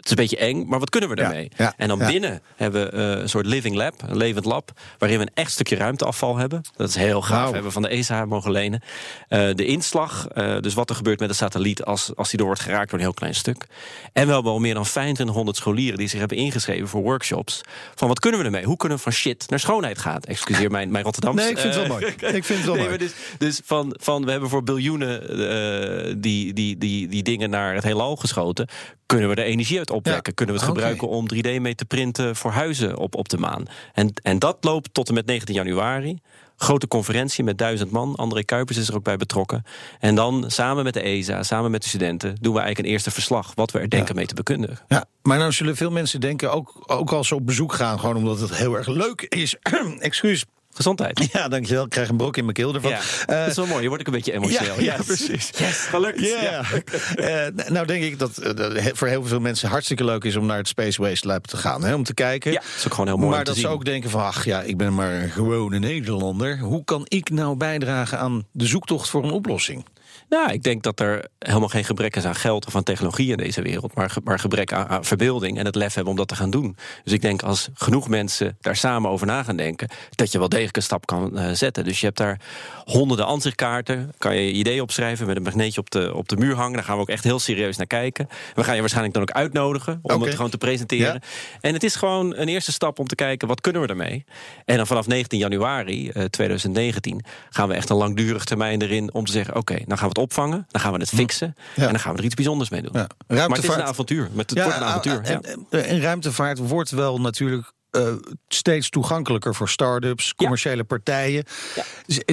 het 0.00 0.10
is 0.10 0.10
een 0.10 0.16
beetje 0.16 0.36
eng, 0.36 0.66
maar 0.66 0.78
wat 0.78 0.90
kunnen 0.90 1.08
we? 1.08 1.16
Ja, 1.16 1.32
ja, 1.56 1.72
en 1.76 1.88
dan 1.88 1.98
ja. 1.98 2.06
binnen 2.06 2.42
hebben 2.56 2.90
we 2.90 2.96
uh, 2.96 3.20
een 3.22 3.28
soort 3.28 3.46
living 3.46 3.76
lab, 3.76 3.94
een 4.06 4.16
levend 4.16 4.44
lab, 4.44 4.72
waarin 4.98 5.18
we 5.18 5.24
een 5.24 5.30
echt 5.34 5.50
stukje 5.50 5.76
ruimteafval 5.76 6.36
hebben. 6.36 6.60
Dat 6.76 6.88
is 6.88 6.94
heel 6.94 7.22
gaaf. 7.22 7.48
We 7.48 7.54
hebben 7.54 7.72
van 7.72 7.82
de 7.82 7.88
ESA 7.88 8.24
mogen 8.24 8.50
lenen. 8.50 8.82
Uh, 9.28 9.48
de 9.54 9.64
inslag, 9.64 10.28
uh, 10.34 10.60
dus 10.60 10.74
wat 10.74 10.90
er 10.90 10.96
gebeurt 10.96 11.20
met 11.20 11.28
de 11.28 11.34
satelliet 11.34 11.82
als, 11.82 12.10
als 12.16 12.28
die 12.28 12.38
door 12.38 12.46
wordt 12.46 12.62
geraakt 12.62 12.90
door 12.90 12.98
een 12.98 13.04
heel 13.04 13.14
klein 13.14 13.34
stuk. 13.34 13.66
En 14.12 14.26
we 14.26 14.32
hebben 14.32 14.52
al 14.52 14.58
meer 14.58 14.74
dan 14.74 14.82
2500 14.82 15.56
scholieren 15.56 15.98
die 15.98 16.08
zich 16.08 16.18
hebben 16.18 16.36
ingeschreven 16.36 16.88
voor 16.88 17.02
workshops. 17.02 17.60
Van 17.94 18.08
wat 18.08 18.20
kunnen 18.20 18.40
we 18.40 18.46
ermee? 18.46 18.64
Hoe 18.64 18.76
kunnen 18.76 18.98
we 18.98 19.02
van 19.02 19.12
shit 19.12 19.44
naar 19.48 19.60
schoonheid 19.60 19.98
gaan? 19.98 20.20
Excuseer 20.20 20.70
mijn, 20.70 20.90
mijn 20.90 21.04
Rotterdamse. 21.04 21.42
Nee, 21.42 21.50
ik 21.50 21.58
vind 21.58 21.74
het 21.74 21.86
wel 21.86 21.98
mooi. 21.98 22.06
Ik 22.06 22.44
vind 22.44 22.58
het 22.58 22.66
wel 22.66 22.74
nee, 22.80 22.84
mooi. 22.84 22.98
dus, 22.98 23.12
dus 23.38 23.60
van, 23.64 23.96
van 24.00 24.24
we 24.24 24.30
hebben 24.30 24.48
voor 24.48 24.62
biljoenen 24.62 26.20
die, 26.20 26.52
die, 26.52 26.78
die, 26.78 27.08
die 27.08 27.22
dingen 27.22 27.50
naar 27.50 27.74
het 27.74 27.84
heelal 27.84 28.16
geschoten. 28.16 28.68
Kunnen 29.06 29.28
we 29.28 29.34
er 29.34 29.44
energie 29.44 29.78
uit 29.78 29.89
opwekken? 29.90 30.22
Ja. 30.26 30.32
Kunnen 30.34 30.54
we 30.54 30.60
het 30.60 30.70
Oké. 30.70 30.80
gebruiken 30.80 31.08
om 31.08 31.26
3D 31.34 31.60
mee 31.60 31.74
te 31.74 31.84
printen 31.84 32.36
voor 32.36 32.50
huizen 32.50 32.96
op, 32.96 33.14
op 33.14 33.28
de 33.28 33.38
maan? 33.38 33.64
En, 33.92 34.12
en 34.22 34.38
dat 34.38 34.56
loopt 34.60 34.94
tot 34.94 35.08
en 35.08 35.14
met 35.14 35.26
19 35.26 35.54
januari. 35.54 36.18
Grote 36.56 36.88
conferentie 36.88 37.44
met 37.44 37.58
duizend 37.58 37.90
man. 37.90 38.16
André 38.16 38.42
Kuipers 38.42 38.78
is 38.78 38.88
er 38.88 38.94
ook 38.94 39.04
bij 39.04 39.16
betrokken. 39.16 39.64
En 39.98 40.14
dan 40.14 40.44
samen 40.46 40.84
met 40.84 40.94
de 40.94 41.00
ESA, 41.00 41.42
samen 41.42 41.70
met 41.70 41.82
de 41.82 41.88
studenten, 41.88 42.36
doen 42.40 42.52
we 42.52 42.58
eigenlijk 42.58 42.88
een 42.88 42.94
eerste 42.94 43.10
verslag 43.10 43.52
wat 43.54 43.70
we 43.70 43.78
er 43.78 43.88
denken 43.88 44.14
mee 44.14 44.26
te 44.26 44.34
bekundigen. 44.34 44.78
Ja, 44.88 45.04
maar 45.22 45.38
nou 45.38 45.52
zullen 45.52 45.76
veel 45.76 45.90
mensen 45.90 46.20
denken, 46.20 46.52
ook, 46.52 46.82
ook 46.86 47.12
als 47.12 47.28
ze 47.28 47.34
op 47.34 47.46
bezoek 47.46 47.72
gaan, 47.72 48.00
gewoon 48.00 48.16
omdat 48.16 48.40
het 48.40 48.56
heel 48.56 48.76
erg 48.76 48.86
leuk 48.86 49.22
is. 49.22 49.56
Excuus. 49.98 50.44
Gezondheid. 50.74 51.28
Ja, 51.32 51.48
dankjewel. 51.48 51.84
Ik 51.84 51.90
krijg 51.90 52.08
een 52.08 52.16
brok 52.16 52.36
in 52.36 52.42
mijn 52.42 52.56
keel 52.56 52.74
ervan. 52.74 52.90
Ja, 52.90 52.98
Eh, 53.26 53.38
dat 53.38 53.48
is 53.48 53.56
wel 53.56 53.66
mooi. 53.66 53.82
Je 53.82 53.88
wordt 53.88 54.02
ook 54.02 54.14
een 54.14 54.20
beetje 54.20 54.32
emotioneel. 54.38 54.74
Ja, 54.80 54.94
ja, 54.96 55.02
precies. 55.02 55.50
Yes, 55.58 55.76
gelukt. 55.78 56.20
Ja. 56.20 56.62
Eh, 57.16 57.46
nou 57.68 57.86
denk 57.86 58.02
ik 58.04 58.18
dat 58.18 58.38
eh, 58.38 58.86
voor 58.92 59.08
heel 59.08 59.24
veel 59.24 59.40
mensen 59.40 59.68
hartstikke 59.68 60.04
leuk 60.04 60.24
is 60.24 60.36
om 60.36 60.46
naar 60.46 60.56
het 60.56 60.68
Space 60.68 61.02
Waste 61.02 61.26
Lab 61.26 61.46
te 61.46 61.56
gaan. 61.56 61.84
Hè, 61.84 61.94
om 61.94 62.02
te 62.04 62.14
kijken. 62.14 62.52
Ja, 62.52 62.58
dat 62.60 62.68
is 62.76 62.84
ook 62.86 62.90
gewoon 62.92 63.06
heel 63.06 63.16
mooi 63.16 63.28
maar 63.30 63.38
om 63.38 63.44
te 63.44 63.50
dat 63.50 63.60
ze 63.60 63.68
ook 63.68 63.84
denken 63.84 64.10
van, 64.10 64.20
ach 64.20 64.44
ja, 64.44 64.62
ik 64.62 64.76
ben 64.76 64.94
maar 64.94 65.12
een 65.22 65.30
gewone 65.30 65.78
Nederlander. 65.78 66.58
Hoe 66.58 66.84
kan 66.84 67.04
ik 67.08 67.30
nou 67.30 67.56
bijdragen 67.56 68.18
aan 68.18 68.46
de 68.52 68.66
zoektocht 68.66 69.08
voor 69.08 69.24
een 69.24 69.30
oplossing? 69.30 69.84
Nou, 70.28 70.52
ik 70.52 70.62
denk 70.62 70.82
dat 70.82 71.00
er 71.00 71.28
helemaal 71.38 71.68
geen 71.68 71.84
gebrek 71.84 72.16
is 72.16 72.24
aan 72.24 72.34
geld 72.34 72.66
of 72.66 72.76
aan 72.76 72.82
technologie 72.82 73.30
in 73.30 73.36
deze 73.36 73.62
wereld, 73.62 73.94
maar, 73.94 74.16
maar 74.24 74.38
gebrek 74.38 74.72
aan, 74.72 74.88
aan 74.88 75.04
verbeelding 75.04 75.58
en 75.58 75.64
het 75.64 75.74
lef 75.74 75.94
hebben 75.94 76.12
om 76.12 76.18
dat 76.18 76.28
te 76.28 76.34
gaan 76.34 76.50
doen. 76.50 76.76
Dus 77.04 77.12
ik 77.12 77.20
denk 77.22 77.42
als 77.42 77.68
genoeg 77.74 78.08
mensen 78.08 78.56
daar 78.60 78.76
samen 78.76 79.10
over 79.10 79.26
na 79.26 79.42
gaan 79.42 79.56
denken, 79.56 79.88
dat 80.10 80.32
je 80.32 80.38
wel 80.38 80.48
degelijk 80.48 80.76
een 80.76 80.82
stap 80.82 81.06
kan 81.06 81.38
eh, 81.38 81.50
zetten. 81.52 81.84
Dus 81.84 82.00
je 82.00 82.06
hebt 82.06 82.18
daar 82.18 82.40
honderden 82.84 83.26
ansichtkaarten, 83.26 84.12
kan 84.18 84.36
je 84.36 84.46
je 84.46 84.52
idee 84.52 84.82
opschrijven 84.82 85.26
met 85.26 85.36
een 85.36 85.42
magneetje 85.42 85.80
op 85.80 85.90
de, 85.90 86.14
op 86.14 86.28
de 86.28 86.36
muur 86.36 86.54
hangen. 86.54 86.72
Daar 86.72 86.84
gaan 86.84 86.96
we 86.96 87.02
ook 87.02 87.08
echt 87.08 87.24
heel 87.24 87.38
serieus 87.38 87.76
naar 87.76 87.86
kijken. 87.86 88.28
We 88.54 88.64
gaan 88.64 88.74
je 88.74 88.80
waarschijnlijk 88.80 89.14
dan 89.14 89.22
ook 89.22 89.30
uitnodigen 89.30 89.98
om 90.02 90.22
het 90.22 90.34
gewoon 90.34 90.50
te 90.50 90.58
presenteren. 90.58 91.12
Ja. 91.12 91.20
En 91.60 91.72
het 91.72 91.84
is 91.84 91.96
gewoon 91.96 92.36
een 92.36 92.48
eerste 92.48 92.72
stap 92.72 92.98
om 92.98 93.06
te 93.06 93.14
kijken 93.14 93.48
wat 93.48 93.60
kunnen 93.60 93.82
we 93.82 93.88
ermee. 93.88 94.24
En 94.64 94.76
dan 94.76 94.86
vanaf 94.86 95.06
19 95.06 95.38
januari 95.38 96.08
eh, 96.08 96.24
2019 96.24 97.24
gaan 97.50 97.68
we 97.68 97.74
echt 97.74 97.90
een 97.90 97.96
langdurig 97.96 98.44
termijn 98.44 98.82
erin 98.82 99.12
om 99.12 99.24
te 99.24 99.32
zeggen: 99.32 99.56
oké, 99.56 99.78
dan 99.86 99.98
gaan 100.00 100.08
we 100.08 100.20
het 100.20 100.28
opvangen, 100.30 100.66
dan 100.70 100.80
gaan 100.80 100.92
we 100.92 100.98
het 100.98 101.08
fixen 101.08 101.54
Ja. 101.74 101.82
en 101.84 101.90
dan 101.90 102.00
gaan 102.00 102.12
we 102.12 102.18
er 102.18 102.24
iets 102.24 102.34
bijzonders 102.34 102.70
mee 102.70 102.82
doen. 102.82 102.92
Ja. 102.94 102.98
Maar 102.98 103.08
het 103.08 103.28
is 103.28 103.36
Ruimtevaart- 103.36 103.80
een 103.80 103.86
avontuur. 103.86 104.28
Met, 104.32 104.50
het 104.50 104.62
wordt 104.62 104.76
een 104.76 104.84
avontuur. 104.84 105.20
En, 105.22 105.40
ja. 105.42 105.56
en, 105.70 105.84
en 105.88 106.00
ruimtevaart 106.00 106.58
wordt 106.58 106.90
wel 106.90 107.20
natuurlijk 107.20 107.72
eh, 107.90 108.12
steeds 108.48 108.88
toegankelijker 108.90 109.54
voor 109.54 109.68
start-ups, 109.68 110.34
commerciële 110.34 110.84
partijen. 110.84 111.44
Ja. 111.74 111.84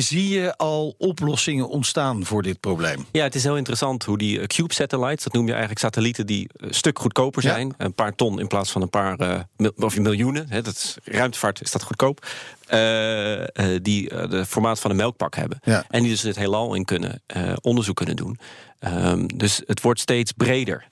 Zie 0.02 0.30
je 0.30 0.58
al 0.58 0.96
oplossingen 0.98 1.70
ontstaan 1.70 2.26
voor 2.26 2.42
dit 2.44 2.60
probleem? 2.60 3.06
Ja, 3.12 3.24
het 3.24 3.36
is 3.36 3.44
heel 3.44 3.58
interessant 3.58 4.04
hoe 4.04 4.18
die 4.18 4.40
eh, 4.40 4.46
Cube 4.48 4.74
satellites, 4.74 5.24
dat 5.24 5.34
noem 5.34 5.46
je 5.46 5.52
eigenlijk 5.52 5.80
satellieten 5.82 6.26
die 6.26 6.50
een 6.54 6.74
stuk 6.74 7.00
goedkoper 7.00 7.44
Ja. 7.44 7.50
zijn. 7.54 7.74
Een 7.78 7.94
paar 7.94 8.16
ton 8.16 8.40
in 8.40 8.48
plaats 8.48 8.72
van 8.72 8.82
een 8.82 8.90
paar 8.90 9.16
eh, 9.20 9.40
mil- 9.58 9.74
of 9.76 10.00
miljoenen. 10.00 10.46
Hè, 10.50 10.62
dat 10.62 10.74
is, 10.74 10.98
ruimtevaart 11.04 11.62
is 11.62 11.72
dat 11.72 11.84
goedkoop. 11.84 12.26
Eh, 12.68 13.42
eh, 13.42 13.80
die 13.82 14.10
eh, 14.10 14.30
de 14.30 14.46
formaat 14.46 14.80
van 14.80 14.92
een 14.92 14.98
melkpak 14.98 15.36
hebben. 15.36 15.60
Ja. 15.64 15.86
En 15.90 16.02
die 16.02 16.12
dus 16.12 16.22
het 16.22 16.36
heelal 16.36 16.74
in 16.74 16.86
kunnen 16.86 17.22
eh, 17.26 17.54
onderzoek 17.62 17.96
kunnen 17.96 18.16
doen. 18.16 18.40
Ehm, 18.80 19.28
dus 19.36 19.62
het 19.66 19.82
wordt 19.82 20.00
steeds 20.00 20.32
breder. 20.32 20.86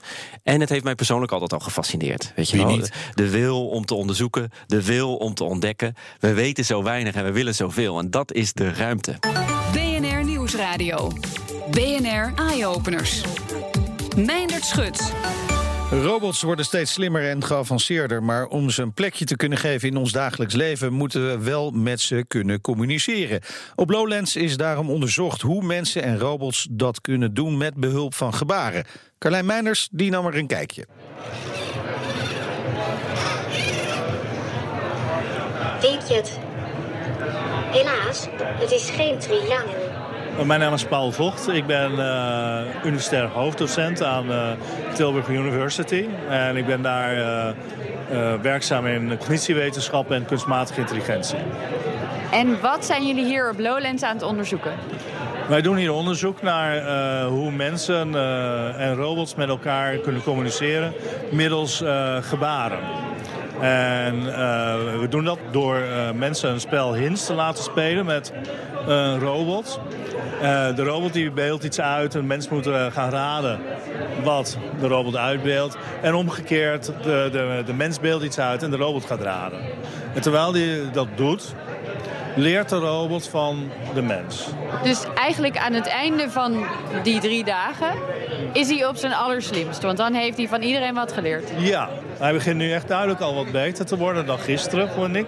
En 0.43 0.59
het 0.59 0.69
heeft 0.69 0.83
mij 0.83 0.95
persoonlijk 0.95 1.31
altijd 1.31 1.53
al 1.53 1.59
gefascineerd. 1.59 2.31
Weet 2.35 2.49
je 2.49 2.57
Wie 2.57 2.65
wel? 2.65 2.75
niet? 2.75 2.91
De 3.13 3.29
wil 3.29 3.67
om 3.67 3.85
te 3.85 3.93
onderzoeken, 3.93 4.51
de 4.67 4.83
wil 4.83 5.15
om 5.15 5.33
te 5.33 5.43
ontdekken. 5.43 5.95
We 6.19 6.33
weten 6.33 6.65
zo 6.65 6.83
weinig 6.83 7.15
en 7.15 7.23
we 7.23 7.31
willen 7.31 7.55
zoveel. 7.55 7.99
En 7.99 8.09
dat 8.09 8.33
is 8.33 8.53
de 8.53 8.73
ruimte. 8.73 9.15
BNR 9.73 10.23
Nieuwsradio. 10.23 11.11
BNR 11.71 12.33
Eye 12.35 12.65
Openers. 12.67 13.21
Meindert 14.15 14.65
Schut. 14.65 15.13
Robots 15.91 16.41
worden 16.41 16.65
steeds 16.65 16.93
slimmer 16.93 17.29
en 17.29 17.43
geavanceerder, 17.43 18.23
maar 18.23 18.45
om 18.45 18.69
ze 18.69 18.81
een 18.81 18.93
plekje 18.93 19.25
te 19.25 19.35
kunnen 19.35 19.57
geven 19.57 19.87
in 19.89 19.97
ons 19.97 20.11
dagelijks 20.11 20.53
leven, 20.53 20.93
moeten 20.93 21.27
we 21.27 21.43
wel 21.43 21.71
met 21.71 22.01
ze 22.01 22.25
kunnen 22.27 22.61
communiceren. 22.61 23.41
Op 23.75 23.89
Lowlands 23.89 24.35
is 24.35 24.57
daarom 24.57 24.89
onderzocht 24.89 25.41
hoe 25.41 25.63
mensen 25.63 26.03
en 26.03 26.19
robots 26.19 26.67
dat 26.71 27.01
kunnen 27.01 27.33
doen 27.33 27.57
met 27.57 27.75
behulp 27.75 28.13
van 28.13 28.33
gebaren. 28.33 28.85
Carlijn 29.19 29.45
Meinders, 29.45 29.87
die 29.91 30.11
nam 30.11 30.25
er 30.25 30.37
een 30.37 30.47
kijkje. 30.47 30.87
Weet 35.81 36.07
je 36.07 36.13
het? 36.13 36.39
Helaas, 37.71 38.27
het 38.41 38.71
is 38.71 38.89
geen 38.89 39.19
triangel. 39.19 39.85
Mijn 40.43 40.59
naam 40.59 40.73
is 40.73 40.83
Paul 40.85 41.11
Vocht. 41.11 41.47
Ik 41.47 41.65
ben 41.65 41.99
eh 41.99 42.85
universitair 42.85 43.27
hoofddocent 43.27 44.03
aan 44.03 44.31
eh, 44.31 44.51
Tilburg 44.93 45.27
University. 45.27 46.05
En 46.29 46.55
ik 46.55 46.65
ben 46.65 46.81
daar 46.81 47.13
eh, 47.13 47.49
eh, 47.49 48.41
werkzaam 48.41 48.85
in 48.85 49.17
cognitiewetenschappen 49.17 50.15
en 50.15 50.25
kunstmatige 50.25 50.79
intelligentie. 50.79 51.37
En 52.31 52.61
wat 52.61 52.85
zijn 52.85 53.07
jullie 53.07 53.25
hier 53.25 53.49
op 53.49 53.59
Lowlands 53.59 54.03
aan 54.03 54.13
het 54.15 54.23
onderzoeken? 54.23 54.71
Wij 55.47 55.61
doen 55.61 55.75
hier 55.75 55.91
onderzoek 55.91 56.41
naar 56.41 56.77
eh, 56.77 57.27
hoe 57.27 57.51
mensen 57.51 58.15
eh, 58.15 58.81
en 58.81 58.95
robots 58.95 59.35
met 59.35 59.49
elkaar 59.49 59.97
kunnen 59.97 60.23
communiceren 60.23 60.93
middels 61.31 61.81
eh, 61.81 62.15
gebaren. 62.21 62.79
En 63.61 64.15
eh, 64.15 64.99
we 64.99 65.07
doen 65.09 65.23
dat 65.23 65.39
door 65.51 65.75
eh, 65.75 66.11
mensen 66.11 66.49
een 66.49 66.59
spel 66.59 66.93
hints 66.93 67.25
te 67.25 67.33
laten 67.33 67.63
spelen 67.63 68.05
met 68.05 68.33
een 68.87 69.19
robot. 69.19 69.79
Eh, 70.41 70.75
de 70.75 70.83
robot 70.83 71.13
die 71.13 71.31
beeldt 71.31 71.63
iets 71.63 71.79
uit 71.79 72.15
en 72.15 72.21
de 72.21 72.27
mens 72.27 72.49
moet 72.49 72.67
eh, 72.67 72.85
gaan 72.91 73.09
raden 73.09 73.59
wat 74.23 74.57
de 74.79 74.87
robot 74.87 75.15
uitbeeldt. 75.15 75.77
En 76.01 76.13
omgekeerd, 76.13 76.85
de, 76.85 77.29
de, 77.31 77.63
de 77.65 77.73
mens 77.73 77.99
beeldt 77.99 78.23
iets 78.23 78.39
uit 78.39 78.63
en 78.63 78.71
de 78.71 78.77
robot 78.77 79.05
gaat 79.05 79.21
raden. 79.21 79.59
En 80.13 80.21
terwijl 80.21 80.51
die 80.51 80.91
dat 80.91 81.07
doet, 81.15 81.53
leert 82.35 82.69
de 82.69 82.77
robot 82.77 83.27
van 83.27 83.71
de 83.93 84.01
mens. 84.01 84.47
Dus 84.83 85.03
eigenlijk 85.15 85.57
aan 85.57 85.73
het 85.73 85.87
einde 85.87 86.29
van 86.29 86.65
die 87.03 87.19
drie 87.19 87.43
dagen 87.43 87.93
is 88.53 88.69
hij 88.69 88.85
op 88.85 88.95
zijn 88.95 89.13
allerslimst. 89.13 89.81
Want 89.81 89.97
dan 89.97 90.13
heeft 90.13 90.37
hij 90.37 90.47
van 90.47 90.61
iedereen 90.61 90.93
wat 90.93 91.11
geleerd. 91.13 91.51
Ja, 91.57 91.89
hij 92.17 92.33
begint 92.33 92.55
nu 92.55 92.71
echt 92.71 92.87
duidelijk 92.87 93.19
al 93.19 93.35
wat 93.35 93.51
beter 93.51 93.85
te 93.85 93.97
worden 93.97 94.25
dan 94.25 94.39
gisteren, 94.39 94.89
vond 94.89 95.15
ik. 95.15 95.27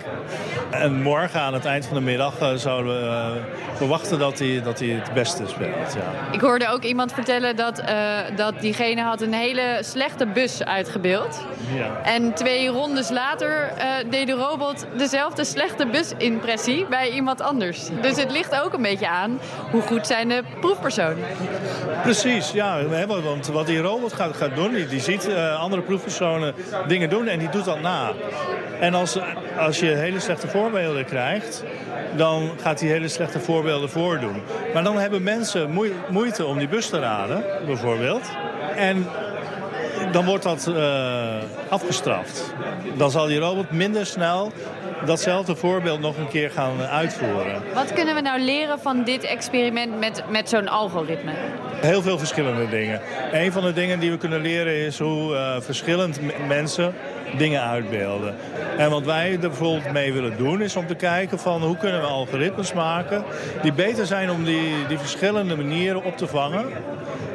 En 0.70 1.02
morgen 1.02 1.40
aan 1.40 1.54
het 1.54 1.66
eind 1.66 1.86
van 1.86 1.96
de 1.96 2.04
middag 2.04 2.40
eh, 2.40 2.54
zouden 2.54 3.02
we 3.02 3.08
eh, 3.08 3.76
verwachten 3.76 4.20
dat 4.20 4.40
hij, 4.40 4.62
dat 4.64 4.80
hij 4.80 4.88
het 4.88 5.14
beste 5.14 5.44
speelt. 5.48 5.94
Ja. 5.94 6.32
Ik 6.32 6.42
hoorde 6.42 6.68
ook 6.68 6.84
iemand 6.84 7.14
vertellen 7.14 7.56
dat, 7.56 7.80
eh, 7.80 7.98
dat 8.36 8.60
diegene 8.60 9.02
had 9.02 9.22
een 9.22 9.34
hele 9.34 9.78
slechte 9.82 10.26
bus 10.26 10.64
uitgebeeld. 10.64 11.46
Ja. 11.76 12.02
En 12.04 12.34
twee 12.34 12.68
rondes 12.68 13.10
later 13.10 13.72
deed 14.10 14.28
de 14.28 14.34
robot 14.34 14.86
dezelfde 14.98 15.44
slechte 15.46 15.88
busimpressie 15.88 16.86
bij 16.86 17.08
bij 17.08 17.16
iemand 17.16 17.42
anders. 17.42 17.90
Dus 18.02 18.18
het 18.18 18.32
ligt 18.32 18.62
ook 18.62 18.74
een 18.74 18.82
beetje 18.82 19.08
aan 19.08 19.40
hoe 19.72 19.82
goed 19.82 20.08
zijn 20.08 20.28
de 20.28 20.44
proefpersonen. 20.60 21.24
Precies, 22.02 22.52
ja. 22.52 22.84
Want 23.08 23.48
wat 23.48 23.66
die 23.66 23.80
robot 23.80 24.14
gaat, 24.14 24.36
gaat 24.36 24.56
doen, 24.56 24.74
die, 24.74 24.88
die 24.88 25.00
ziet 25.00 25.28
uh, 25.28 25.60
andere 25.60 25.82
proefpersonen 25.82 26.54
dingen 26.88 27.10
doen 27.10 27.28
en 27.28 27.40
die 27.40 27.50
doet 27.50 27.66
dat 27.66 27.82
na. 27.82 28.12
En 28.80 28.94
als, 28.94 29.18
als 29.58 29.80
je 29.80 29.86
hele 29.86 30.20
slechte 30.20 30.48
voorbeelden 30.48 31.06
krijgt, 31.06 31.64
dan 32.16 32.52
gaat 32.62 32.80
hij 32.80 32.90
hele 32.90 33.08
slechte 33.08 33.40
voorbeelden 33.40 33.90
voordoen. 33.90 34.42
Maar 34.74 34.84
dan 34.84 35.00
hebben 35.00 35.24
mensen 35.24 35.72
moeite 36.10 36.46
om 36.46 36.58
die 36.58 36.68
bus 36.68 36.90
te 36.90 37.00
raden, 37.00 37.44
bijvoorbeeld. 37.66 38.30
En 38.76 39.08
dan 40.12 40.26
wordt 40.26 40.44
dat 40.44 40.68
uh, 40.70 41.36
afgestraft. 41.70 42.54
Dan 42.98 43.12
zal 43.12 43.26
die 43.28 43.40
robot 43.40 43.72
minder 43.72 44.06
snel 44.06 44.52
datzelfde 45.06 45.56
voorbeeld 45.56 46.00
nog 46.00 46.18
een 46.18 46.28
keer 46.28 46.52
gaan 46.52 46.82
uitvoeren. 46.82 47.64
Wat 47.74 47.94
kunnen 47.94 48.16
we 48.16 48.22
nou 48.22 48.42
leren 48.42 48.80
van 48.80 49.04
dit 49.04 49.24
experiment 49.24 50.00
met, 50.00 50.24
met 50.30 50.50
zo'n 50.50 50.68
algoritme? 50.68 51.32
Heel 51.82 52.02
veel 52.02 52.18
verschillende 52.18 52.70
dingen. 52.70 53.02
Een 53.32 53.52
van 53.52 53.64
de 53.64 53.74
dingen 53.74 54.00
die 54.00 54.12
we 54.12 54.18
kunnen 54.18 54.42
leren 54.42 54.74
is 54.74 55.00
hoe 55.00 55.34
uh, 55.34 55.62
verschillend 55.62 56.20
mensen 56.48 56.94
dingen 57.38 57.62
uitbeelden. 57.62 58.36
En 58.78 58.90
wat 58.90 59.04
wij 59.04 59.32
er 59.32 59.40
bijvoorbeeld 59.40 59.92
mee 59.92 60.14
willen 60.14 60.38
doen 60.38 60.62
is 60.62 60.76
om 60.76 60.88
te 60.88 60.96
kijken 60.96 61.40
van 61.40 61.62
hoe 61.64 61.78
kunnen 61.78 62.02
we 62.02 62.08
algoritmes 62.08 62.74
maken 62.74 63.24
die 63.62 63.74
beter 63.74 64.06
zijn 64.06 64.32
om 64.32 64.44
die, 64.44 64.88
die 64.88 64.98
verschillende 64.98 65.56
manieren 65.56 66.04
op 66.04 66.18
te 66.18 66.28
vangen 66.28 66.66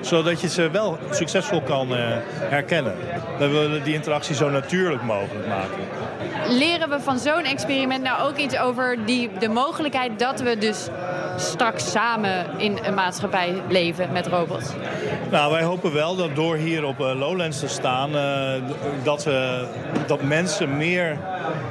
zodat 0.04 0.40
je 0.40 0.49
ze 0.49 0.70
wel 0.70 0.99
succesvol 1.11 1.62
kan 1.62 1.92
uh, 1.92 1.99
herkennen. 2.38 2.94
We 3.38 3.49
willen 3.49 3.82
die 3.82 3.94
interactie 3.94 4.34
zo 4.34 4.50
natuurlijk 4.50 5.02
mogelijk 5.02 5.46
maken. 5.46 5.78
Leren 6.49 6.88
we 6.88 7.00
van 7.00 7.18
zo'n 7.18 7.44
experiment 7.44 8.02
nou 8.02 8.28
ook 8.28 8.37
iets 8.37 8.58
over 8.58 9.06
die, 9.06 9.30
de 9.38 9.49
mogelijkheid 9.49 10.18
dat 10.18 10.40
we 10.40 10.58
dus 10.58 10.88
straks 11.37 11.90
samen 11.90 12.46
in 12.56 12.78
een 12.82 12.94
maatschappij 12.94 13.62
leven 13.68 14.12
met 14.12 14.26
robots? 14.26 14.70
Nou, 15.33 15.53
wij 15.53 15.62
hopen 15.62 15.93
wel 15.93 16.17
dat 16.17 16.35
door 16.35 16.57
hier 16.57 16.85
op 16.85 17.01
uh, 17.01 17.19
Lowlands 17.19 17.59
te 17.59 17.69
staan, 17.69 18.15
uh, 18.15 18.53
dat, 19.03 19.25
we, 19.25 19.67
dat 20.07 20.23
mensen 20.23 20.77
meer 20.77 21.19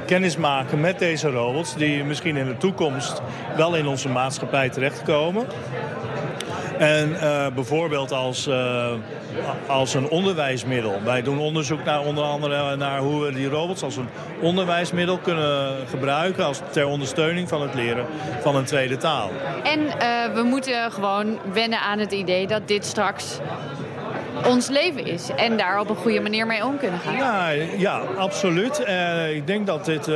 kennis 0.06 0.36
maken 0.36 0.80
met 0.80 0.98
deze 0.98 1.30
robots, 1.30 1.74
die 1.74 2.04
misschien 2.04 2.36
in 2.36 2.46
de 2.46 2.56
toekomst 2.56 3.22
wel 3.56 3.74
in 3.74 3.86
onze 3.86 4.08
maatschappij 4.08 4.68
terechtkomen. 4.68 5.46
En 6.82 7.10
uh, 7.10 7.46
bijvoorbeeld 7.54 8.12
als, 8.12 8.46
uh, 8.46 8.92
als 9.66 9.94
een 9.94 10.08
onderwijsmiddel. 10.08 11.00
Wij 11.04 11.22
doen 11.22 11.38
onderzoek 11.38 11.84
naar 11.84 12.00
onder 12.00 12.24
andere 12.24 12.76
naar 12.76 12.98
hoe 12.98 13.24
we 13.24 13.32
die 13.32 13.48
robots 13.48 13.82
als 13.82 13.96
een 13.96 14.08
onderwijsmiddel 14.40 15.18
kunnen 15.18 15.76
gebruiken 15.88 16.44
als 16.44 16.60
ter 16.70 16.86
ondersteuning 16.86 17.48
van 17.48 17.62
het 17.62 17.74
leren 17.74 18.06
van 18.40 18.56
een 18.56 18.64
tweede 18.64 18.96
taal. 18.96 19.30
En 19.62 19.80
we 20.34 20.42
moeten 20.42 20.92
gewoon 20.92 21.38
wennen 21.52 21.80
aan 21.80 21.98
het 21.98 22.12
idee 22.12 22.46
dat 22.46 22.68
dit 22.68 22.84
straks 22.84 23.38
ons 24.46 24.68
leven 24.68 25.06
is. 25.06 25.28
En 25.36 25.56
daar 25.56 25.80
op 25.80 25.88
een 25.88 25.96
goede 25.96 26.20
manier 26.20 26.46
mee 26.46 26.64
om 26.64 26.78
kunnen 26.78 27.00
gaan. 27.00 27.16
Ja, 27.16 27.50
ja 27.76 28.00
absoluut. 28.16 28.82
Uh, 28.88 29.34
ik 29.34 29.46
denk 29.46 29.66
dat 29.66 29.84
dit 29.84 30.08
uh, 30.08 30.14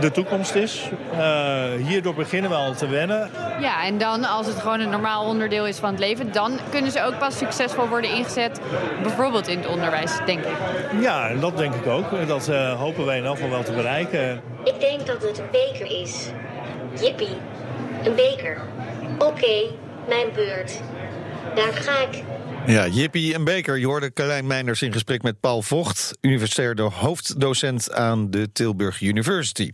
de 0.00 0.10
toekomst 0.12 0.54
is. 0.54 0.90
Uh, 1.12 1.64
hierdoor 1.86 2.14
beginnen 2.14 2.50
we 2.50 2.56
al 2.56 2.74
te 2.74 2.88
wennen. 2.88 3.30
Ja, 3.60 3.84
en 3.84 3.98
dan 3.98 4.24
als 4.24 4.46
het 4.46 4.56
gewoon 4.60 4.80
een 4.80 4.90
normaal 4.90 5.24
onderdeel 5.24 5.66
is 5.66 5.78
van 5.78 5.90
het 5.90 5.98
leven... 5.98 6.32
dan 6.32 6.58
kunnen 6.70 6.90
ze 6.90 7.02
ook 7.02 7.18
pas 7.18 7.38
succesvol 7.38 7.88
worden 7.88 8.10
ingezet. 8.10 8.60
Bijvoorbeeld 9.02 9.48
in 9.48 9.58
het 9.58 9.68
onderwijs, 9.68 10.18
denk 10.26 10.44
ik. 10.44 10.56
Ja, 11.00 11.34
dat 11.34 11.56
denk 11.56 11.74
ik 11.74 11.86
ook. 11.86 12.26
Dat 12.26 12.46
hopen 12.78 13.04
wij 13.04 13.18
in 13.18 13.24
elk 13.24 13.34
geval 13.34 13.50
wel 13.50 13.62
te 13.62 13.72
bereiken. 13.72 14.40
Ik 14.64 14.80
denk 14.80 15.06
dat 15.06 15.22
het 15.22 15.38
een 15.38 15.50
beker 15.52 16.00
is. 16.00 16.28
Jippie, 17.00 17.36
een 18.04 18.14
beker. 18.14 18.60
Oké, 19.18 19.64
mijn 20.08 20.26
beurt. 20.34 20.80
Daar 21.54 21.72
ga 21.72 21.92
ik. 22.10 22.22
Ja, 22.68 22.86
Jippie 22.86 23.34
en 23.34 23.44
Beker. 23.44 23.78
Je 23.78 23.86
hoorde 23.86 24.12
Carlijn 24.12 24.46
Meinders 24.46 24.82
in 24.82 24.92
gesprek 24.92 25.22
met 25.22 25.40
Paul 25.40 25.62
Vocht, 25.62 26.18
universitair 26.20 26.80
hoofddocent 26.80 27.92
aan 27.92 28.30
de 28.30 28.52
Tilburg 28.52 29.00
University. 29.00 29.70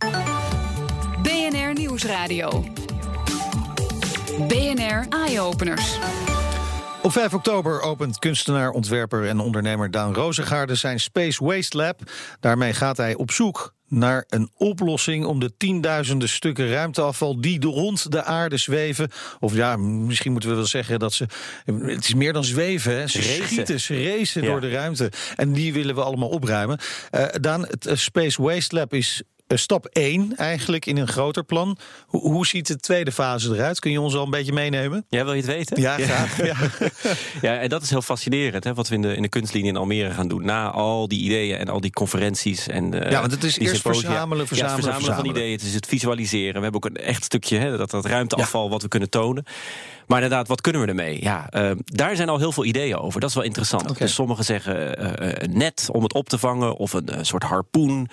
BNR 1.21 1.73
Nieuwsradio. 1.73 2.63
BNR 4.47 5.05
Eye-Openers. 5.09 5.97
Op 7.01 7.11
5 7.11 7.33
oktober 7.33 7.81
opent 7.81 8.19
kunstenaar, 8.19 8.69
ontwerper 8.69 9.27
en 9.27 9.39
ondernemer 9.39 9.91
Daan 9.91 10.13
Rozengaarde 10.13 10.75
zijn 10.75 10.99
Space 10.99 11.43
Waste 11.43 11.77
Lab. 11.77 12.01
Daarmee 12.39 12.73
gaat 12.73 12.97
hij 12.97 13.15
op 13.15 13.31
zoek 13.31 13.73
naar 13.95 14.25
een 14.27 14.49
oplossing 14.57 15.25
om 15.25 15.39
de 15.39 15.57
tienduizenden 15.57 16.29
stukken 16.29 16.69
ruimteafval 16.69 17.41
die 17.41 17.65
rond 17.65 18.11
de 18.11 18.23
aarde 18.23 18.57
zweven. 18.57 19.09
Of 19.39 19.53
ja, 19.53 19.77
misschien 19.77 20.31
moeten 20.31 20.49
we 20.49 20.55
wel 20.55 20.65
zeggen 20.65 20.99
dat 20.99 21.13
ze. 21.13 21.25
Het 21.65 22.03
is 22.03 22.13
meer 22.13 22.33
dan 22.33 22.43
zweven, 22.43 22.91
hè. 22.95 23.07
ze 23.07 23.17
racen. 23.17 23.47
schieten, 23.47 23.79
ze 23.79 24.03
racen 24.03 24.43
door 24.43 24.61
de 24.61 24.69
ruimte. 24.69 25.11
En 25.35 25.53
die 25.53 25.73
willen 25.73 25.95
we 25.95 26.01
allemaal 26.01 26.29
opruimen. 26.29 26.79
Uh, 27.11 27.25
Daan, 27.41 27.61
het 27.61 27.99
Space 27.99 28.41
Waste 28.41 28.75
Lab 28.75 28.93
is 28.93 29.21
eh, 29.21 29.34
stap 29.47 29.85
1 29.85 30.35
eigenlijk 30.35 30.85
in 30.85 30.97
een 30.97 31.07
groter 31.07 31.43
plan. 31.43 31.77
Hoe, 32.05 32.21
hoe, 32.21 32.47
ziet 32.47 32.67
de 32.67 32.75
tweede 32.75 33.11
fase 33.11 33.53
eruit? 33.53 33.79
Kun 33.79 33.91
je 33.91 34.01
ons 34.01 34.15
al 34.15 34.23
een 34.23 34.29
beetje 34.29 34.53
meenemen? 34.53 35.05
Ja, 35.09 35.23
wil 35.23 35.33
je 35.33 35.41
het 35.41 35.49
weten? 35.49 35.81
Ja, 35.81 35.97
graag. 35.97 36.37
Ja, 36.45 36.55
ja 37.41 37.59
en 37.59 37.69
dat 37.69 37.81
is 37.81 37.89
heel 37.89 38.01
fascinerend, 38.01 38.63
hè, 38.63 38.73
wat 38.73 38.87
we 38.87 38.95
in 38.95 39.01
de, 39.01 39.15
in 39.15 39.21
de 39.21 39.29
kunstlinie 39.29 39.69
in 39.69 39.77
Almere 39.77 40.11
gaan 40.11 40.27
doen. 40.27 40.45
Na 40.45 40.69
al 40.69 41.07
die 41.07 41.21
ideeën 41.21 41.57
en 41.57 41.69
al 41.69 41.81
die 41.81 41.91
conferenties. 41.91 42.67
En, 42.67 42.95
uh, 42.95 43.11
ja, 43.11 43.19
want 43.19 43.31
het 43.31 43.43
is 43.43 43.57
eerst 43.57 43.81
verzamelen, 43.81 44.47
verzamelen, 44.47 44.81
ja, 44.81 44.91
het 44.91 44.95
verzamelen, 44.95 45.15
van 45.15 45.25
ideeën. 45.25 45.51
Het 45.51 45.63
is 45.63 45.73
het 45.73 45.85
visualiseren. 45.85 46.53
We 46.53 46.61
hebben 46.61 46.83
ook 46.83 46.85
een 46.85 46.95
echt 46.95 47.23
stukje, 47.23 47.57
hè, 47.57 47.77
dat, 47.77 47.91
dat 47.91 48.05
ruimteafval 48.05 48.69
wat 48.69 48.81
we 48.81 48.87
kunnen 48.87 49.09
tonen. 49.09 49.45
Maar 50.07 50.21
inderdaad, 50.21 50.47
wat 50.47 50.61
kunnen 50.61 50.81
we 50.81 50.87
ermee? 50.87 51.23
Ja, 51.23 51.47
uh, 51.51 51.71
daar 51.85 52.15
zijn 52.15 52.29
al 52.29 52.37
heel 52.37 52.51
veel 52.51 52.65
ideeën 52.65 52.97
over. 52.97 53.19
Dat 53.19 53.29
is 53.29 53.35
wel 53.35 53.43
interessant. 53.43 53.83
Okay. 53.83 53.97
Dus 53.97 54.13
sommigen 54.13 54.45
zeggen 54.45 55.01
uh, 55.01 55.11
een 55.33 55.57
net 55.57 55.89
om 55.91 56.03
het 56.03 56.13
op 56.13 56.29
te 56.29 56.37
vangen, 56.37 56.75
of 56.75 56.93
een 56.93 57.25
soort 57.25 57.43
harpoen, 57.43 58.09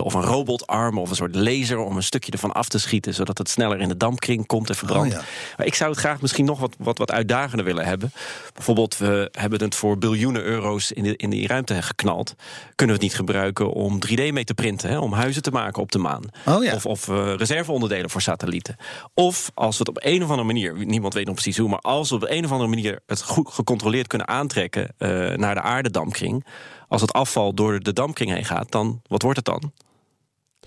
of 0.00 0.14
een 0.14 0.22
robotarm, 0.66 0.98
of 0.98 1.10
een 1.10 1.16
soort 1.16 1.34
laser 1.34 1.78
om 1.78 1.96
een 1.96 2.02
stukje 2.02 2.32
ervan 2.32 2.52
af 2.52 2.68
te 2.68 2.78
schieten, 2.78 3.14
zodat 3.14 3.38
het 3.38 3.48
sneller 3.48 3.80
in 3.80 3.88
de 3.88 3.96
dampkring 3.96 4.46
komt 4.46 4.68
en 4.68 4.74
verbrandt. 4.74 5.14
Oh, 5.14 5.20
ja. 5.20 5.26
Maar 5.56 5.66
ik 5.66 5.74
zou 5.74 5.90
het 5.90 5.98
graag 5.98 6.20
misschien 6.20 6.44
nog 6.44 6.60
wat, 6.60 6.74
wat, 6.78 6.98
wat 6.98 7.10
uitdagender 7.10 7.64
willen 7.64 7.84
hebben. 7.84 8.12
Bijvoorbeeld, 8.54 8.96
we 8.96 9.28
hebben 9.32 9.62
het 9.62 9.74
voor 9.74 9.98
biljoenen 9.98 10.42
euro's 10.42 10.92
in, 10.92 11.02
de, 11.02 11.16
in 11.16 11.30
die 11.30 11.46
ruimte 11.46 11.82
geknald. 11.82 12.34
Kunnen 12.74 12.96
we 12.96 13.02
het 13.02 13.10
niet 13.10 13.20
gebruiken 13.26 13.70
om 13.70 13.98
3D 14.06 14.32
mee 14.32 14.44
te 14.44 14.54
printen, 14.54 14.90
hè, 14.90 14.98
om 14.98 15.12
huizen 15.12 15.42
te 15.42 15.50
maken 15.50 15.82
op 15.82 15.92
de 15.92 15.98
maan? 15.98 16.22
Oh, 16.46 16.64
ja. 16.64 16.74
Of, 16.74 16.86
of 16.86 17.06
reserveonderdelen 17.36 18.10
voor 18.10 18.22
satellieten. 18.22 18.76
Of 19.14 19.50
als 19.54 19.78
we 19.78 19.84
het 19.86 19.88
op 19.88 20.04
een 20.04 20.22
of 20.22 20.28
andere 20.28 20.46
manier, 20.46 20.86
niemand 20.86 21.14
weet 21.14 21.26
nog 21.26 21.34
precies 21.34 21.58
hoe, 21.58 21.68
maar 21.68 21.78
als 21.78 22.08
we 22.08 22.14
op 22.14 22.26
een 22.28 22.44
of 22.44 22.50
andere 22.50 22.68
manier 22.68 23.00
het 23.06 23.22
goed 23.22 23.48
gecontroleerd 23.50 24.06
kunnen 24.06 24.28
aantrekken 24.28 24.94
uh, 24.98 25.08
naar 25.34 25.54
de 25.54 25.60
aardedampkring, 25.60 26.44
als 26.88 27.00
het 27.00 27.12
afval 27.12 27.54
door 27.54 27.80
de 27.80 27.92
dampkring 27.92 28.32
heen 28.32 28.44
gaat, 28.44 28.72
dan 28.72 29.00
wat 29.08 29.22
wordt 29.22 29.36
het 29.36 29.46
dan? 29.46 29.72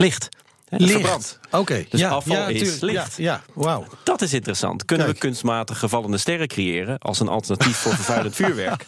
Licht. 0.02 0.30
Licht. 0.70 0.94
Licht. 0.94 1.40
Oké. 1.46 1.58
Okay. 1.58 1.88
Dus 1.90 2.00
ja, 2.00 2.10
afval 2.10 2.36
ja, 2.36 2.48
is 2.48 2.80
licht. 2.80 3.18
Ja, 3.18 3.24
ja. 3.24 3.42
wauw. 3.54 3.86
Dat 4.04 4.22
is 4.22 4.34
interessant. 4.34 4.86
Kunnen 4.86 5.06
Kijk. 5.06 5.18
we 5.18 5.26
kunstmatig 5.26 5.80
gevallende 5.80 6.18
sterren 6.18 6.48
creëren 6.48 6.98
als 6.98 7.20
een 7.20 7.28
alternatief 7.28 7.76
voor 7.76 7.96
vervuilend 7.96 8.36
vuurwerk? 8.42 8.86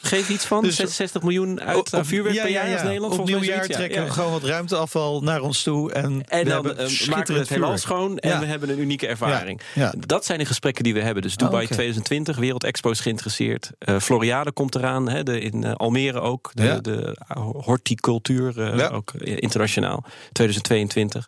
Geef 0.00 0.28
iets 0.28 0.44
van 0.44 0.62
dus 0.62 0.76
66 0.76 1.22
miljoen 1.22 1.60
uit 1.60 1.94
aan 1.94 2.06
vuurwerk 2.06 2.36
per 2.36 2.50
jaar 2.50 2.72
als 2.72 2.82
Nederland. 2.82 3.18
Op 3.18 3.26
nieuwjaar 3.26 3.66
trekken 3.66 4.04
we 4.04 4.10
gewoon 4.10 4.32
wat 4.32 4.44
ruimteafval 4.44 5.20
naar 5.20 5.40
ons 5.40 5.62
toe 5.62 5.92
en, 5.92 6.24
en 6.28 6.44
dan 6.44 6.66
uh, 6.66 7.08
maken 7.08 7.34
we 7.34 7.40
het 7.40 7.48
helemaal 7.48 7.78
schoon 7.78 8.18
en 8.18 8.40
we 8.40 8.46
hebben 8.46 8.68
een 8.68 8.80
unieke 8.80 9.06
ervaring. 9.06 9.60
Dat 10.06 10.24
zijn 10.24 10.38
de 10.38 10.44
gesprekken 10.44 10.84
die 10.84 10.94
we 10.94 11.00
hebben. 11.00 11.22
Dus 11.22 11.36
Dubai 11.36 11.54
oh, 11.54 11.62
okay. 11.62 11.76
2020, 11.76 12.36
Wereldexpo 12.36 12.90
is 12.90 13.00
geïnteresseerd. 13.00 13.70
Uh, 13.78 13.98
Floriade 13.98 14.52
komt 14.52 14.74
eraan, 14.74 15.08
hè, 15.08 15.22
de, 15.22 15.40
in 15.40 15.64
uh, 15.64 15.72
Almere 15.72 16.20
ook. 16.20 16.50
De, 16.54 16.78
de 16.80 17.16
horticultuur, 17.52 18.92
ook 18.92 19.12
internationaal. 19.14 20.04
2022. 20.32 21.21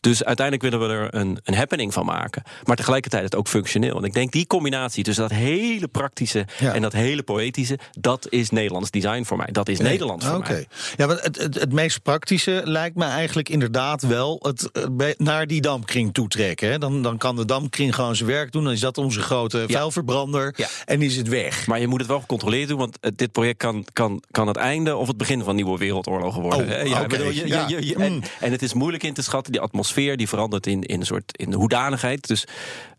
Dus 0.00 0.24
uiteindelijk 0.24 0.70
willen 0.70 0.88
we 0.88 0.94
er 0.94 1.20
een, 1.20 1.38
een 1.44 1.54
happening 1.54 1.92
van 1.92 2.04
maken. 2.04 2.42
Maar 2.64 2.76
tegelijkertijd 2.76 3.24
het 3.24 3.34
ook 3.34 3.48
functioneel. 3.48 3.96
En 3.96 4.04
ik 4.04 4.12
denk 4.12 4.32
die 4.32 4.46
combinatie 4.46 5.04
tussen 5.04 5.28
dat 5.28 5.38
hele 5.38 5.88
praktische 5.88 6.46
ja. 6.58 6.74
en 6.74 6.82
dat 6.82 6.92
hele 6.92 7.22
poëtische, 7.22 7.78
dat 8.00 8.26
is 8.30 8.50
Nederlands 8.50 8.90
design 8.90 9.24
voor 9.24 9.36
mij. 9.36 9.48
Dat 9.52 9.68
is 9.68 9.78
nee. 9.78 9.90
Nederlands 9.90 10.26
voor 10.26 10.36
okay. 10.36 10.52
mij. 10.52 10.66
Ja, 10.96 11.06
want 11.06 11.22
het, 11.22 11.36
het, 11.36 11.54
het, 11.54 11.72
meest 11.72 12.02
praktische 12.02 12.62
lijkt 12.64 12.96
me 12.96 13.04
eigenlijk 13.04 13.48
inderdaad 13.48 14.02
wel 14.02 14.38
het, 14.42 14.70
naar 15.18 15.46
die 15.46 15.60
dampkring 15.60 16.14
toetrekken. 16.14 16.70
Hè. 16.70 16.78
Dan, 16.78 17.02
dan 17.02 17.18
kan 17.18 17.36
de 17.36 17.44
dampkring 17.44 17.94
gewoon 17.94 18.16
zijn 18.16 18.28
werk 18.28 18.52
doen. 18.52 18.64
Dan 18.64 18.72
is 18.72 18.80
dat 18.80 18.98
onze 18.98 19.20
grote 19.20 19.58
ja. 19.58 19.66
vuilverbrander. 19.66 20.54
Ja. 20.56 20.68
En 20.84 21.02
is 21.02 21.16
het 21.16 21.28
weg. 21.28 21.66
Maar 21.66 21.80
je 21.80 21.86
moet 21.86 22.00
het 22.00 22.08
wel 22.08 22.20
gecontroleerd 22.20 22.68
doen, 22.68 22.78
want 22.78 22.98
dit 23.16 23.32
project 23.32 23.58
kan, 23.58 23.84
kan, 23.92 24.22
kan 24.30 24.46
het 24.46 24.56
einde 24.56 24.96
of 24.96 25.06
het 25.06 25.16
begin 25.16 25.42
van 25.42 25.54
nieuwe 25.54 25.78
wereldoorlogen 25.78 26.42
worden. 26.42 26.80
Oh, 26.80 26.86
ja, 26.86 26.94
okay. 26.94 27.06
bedoel, 27.06 27.30
je, 27.30 27.46
je, 27.46 27.86
je, 27.86 27.94
en, 27.94 28.22
en 28.40 28.52
het 28.52 28.62
is 28.62 28.74
moeilijk 28.74 29.02
in 29.02 29.14
te 29.14 29.22
schatten 29.22 29.39
Die 29.46 29.60
atmosfeer 29.60 30.16
die 30.16 30.28
verandert 30.28 30.66
in, 30.66 30.82
in 30.82 31.00
een 31.00 31.06
soort 31.06 31.36
in 31.38 31.50
de 31.50 31.56
hoedanigheid. 31.56 32.26
Dus 32.28 32.44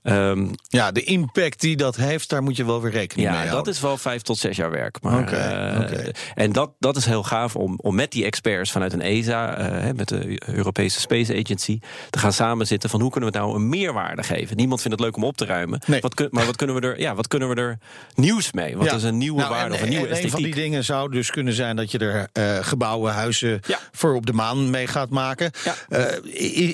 ehm, 0.03 0.47
Ja, 0.67 0.91
de 0.91 1.03
impact 1.03 1.59
die 1.61 1.75
dat 1.77 1.95
heeft, 1.95 2.29
daar 2.29 2.43
moet 2.43 2.55
je 2.55 2.65
wel 2.65 2.81
weer 2.81 2.91
rekening 2.91 3.27
mee 3.29 3.37
ja, 3.37 3.43
houden. 3.45 3.63
dat 3.65 3.73
is 3.73 3.81
wel 3.81 3.97
vijf 3.97 4.21
tot 4.21 4.37
zes 4.37 4.55
jaar 4.55 4.71
werk. 4.71 5.01
Maar, 5.01 5.31
eh. 5.33 6.07
En 6.35 6.51
dat, 6.51 6.71
dat 6.79 6.95
is 6.97 7.05
heel 7.05 7.23
gaaf 7.23 7.55
om, 7.55 7.79
om 7.81 7.95
met 7.95 8.11
die 8.11 8.25
experts 8.25 8.71
vanuit 8.71 8.93
een 8.93 9.01
ESA, 9.01 9.57
eh, 9.57 9.93
met 9.95 10.07
de 10.07 10.39
Europese 10.55 10.99
Space 10.99 11.33
Agency, 11.39 11.79
te 12.09 12.19
gaan 12.19 12.33
samenzitten 12.33 12.89
van 12.89 13.01
hoe 13.01 13.11
kunnen 13.11 13.31
we 13.31 13.37
het 13.37 13.45
nou 13.47 13.57
een 13.59 13.69
meerwaarde 13.69 14.23
geven. 14.23 14.57
Niemand 14.57 14.81
vindt 14.81 14.97
het 14.97 15.05
leuk 15.05 15.15
om 15.15 15.23
op 15.23 15.37
te 15.37 15.45
ruimen. 15.45 15.81
Nee. 15.87 16.01
Wat 16.01 16.13
kun, 16.13 16.27
maar 16.31 16.45
wat 16.45 16.55
kunnen, 16.55 16.75
we 16.75 16.81
er, 16.81 16.99
ja, 16.99 17.15
wat 17.15 17.27
kunnen 17.27 17.49
we 17.49 17.55
er 17.55 17.77
nieuws 18.15 18.51
mee? 18.51 18.77
Wat 18.77 18.85
Ja. 18.85 18.95
is 18.95 19.03
een 19.03 19.17
nieuwe 19.17 19.39
Nou, 19.39 19.51
waarde 19.51 19.67
en- 19.67 19.73
of 19.73 19.81
een 19.81 19.89
nieuwe 19.89 20.05
en 20.07 20.11
Een 20.11 20.17
van 20.17 20.25
esthetiek? 20.25 20.53
die 20.53 20.63
dingen 20.63 20.83
zou 20.83 21.11
dus 21.11 21.29
kunnen 21.31 21.53
zijn 21.53 21.75
dat 21.75 21.91
je 21.91 21.97
er 21.97 22.27
eh, 22.33 22.57
gebouwen, 22.65 23.13
huizen 23.13 23.59
Ja. 23.67 23.79
voor 23.91 24.13
op 24.15 24.25
de 24.25 24.33
maan 24.33 24.69
mee 24.69 24.87
gaat 24.87 25.09
maken. 25.09 25.51
Ja. 25.63 25.75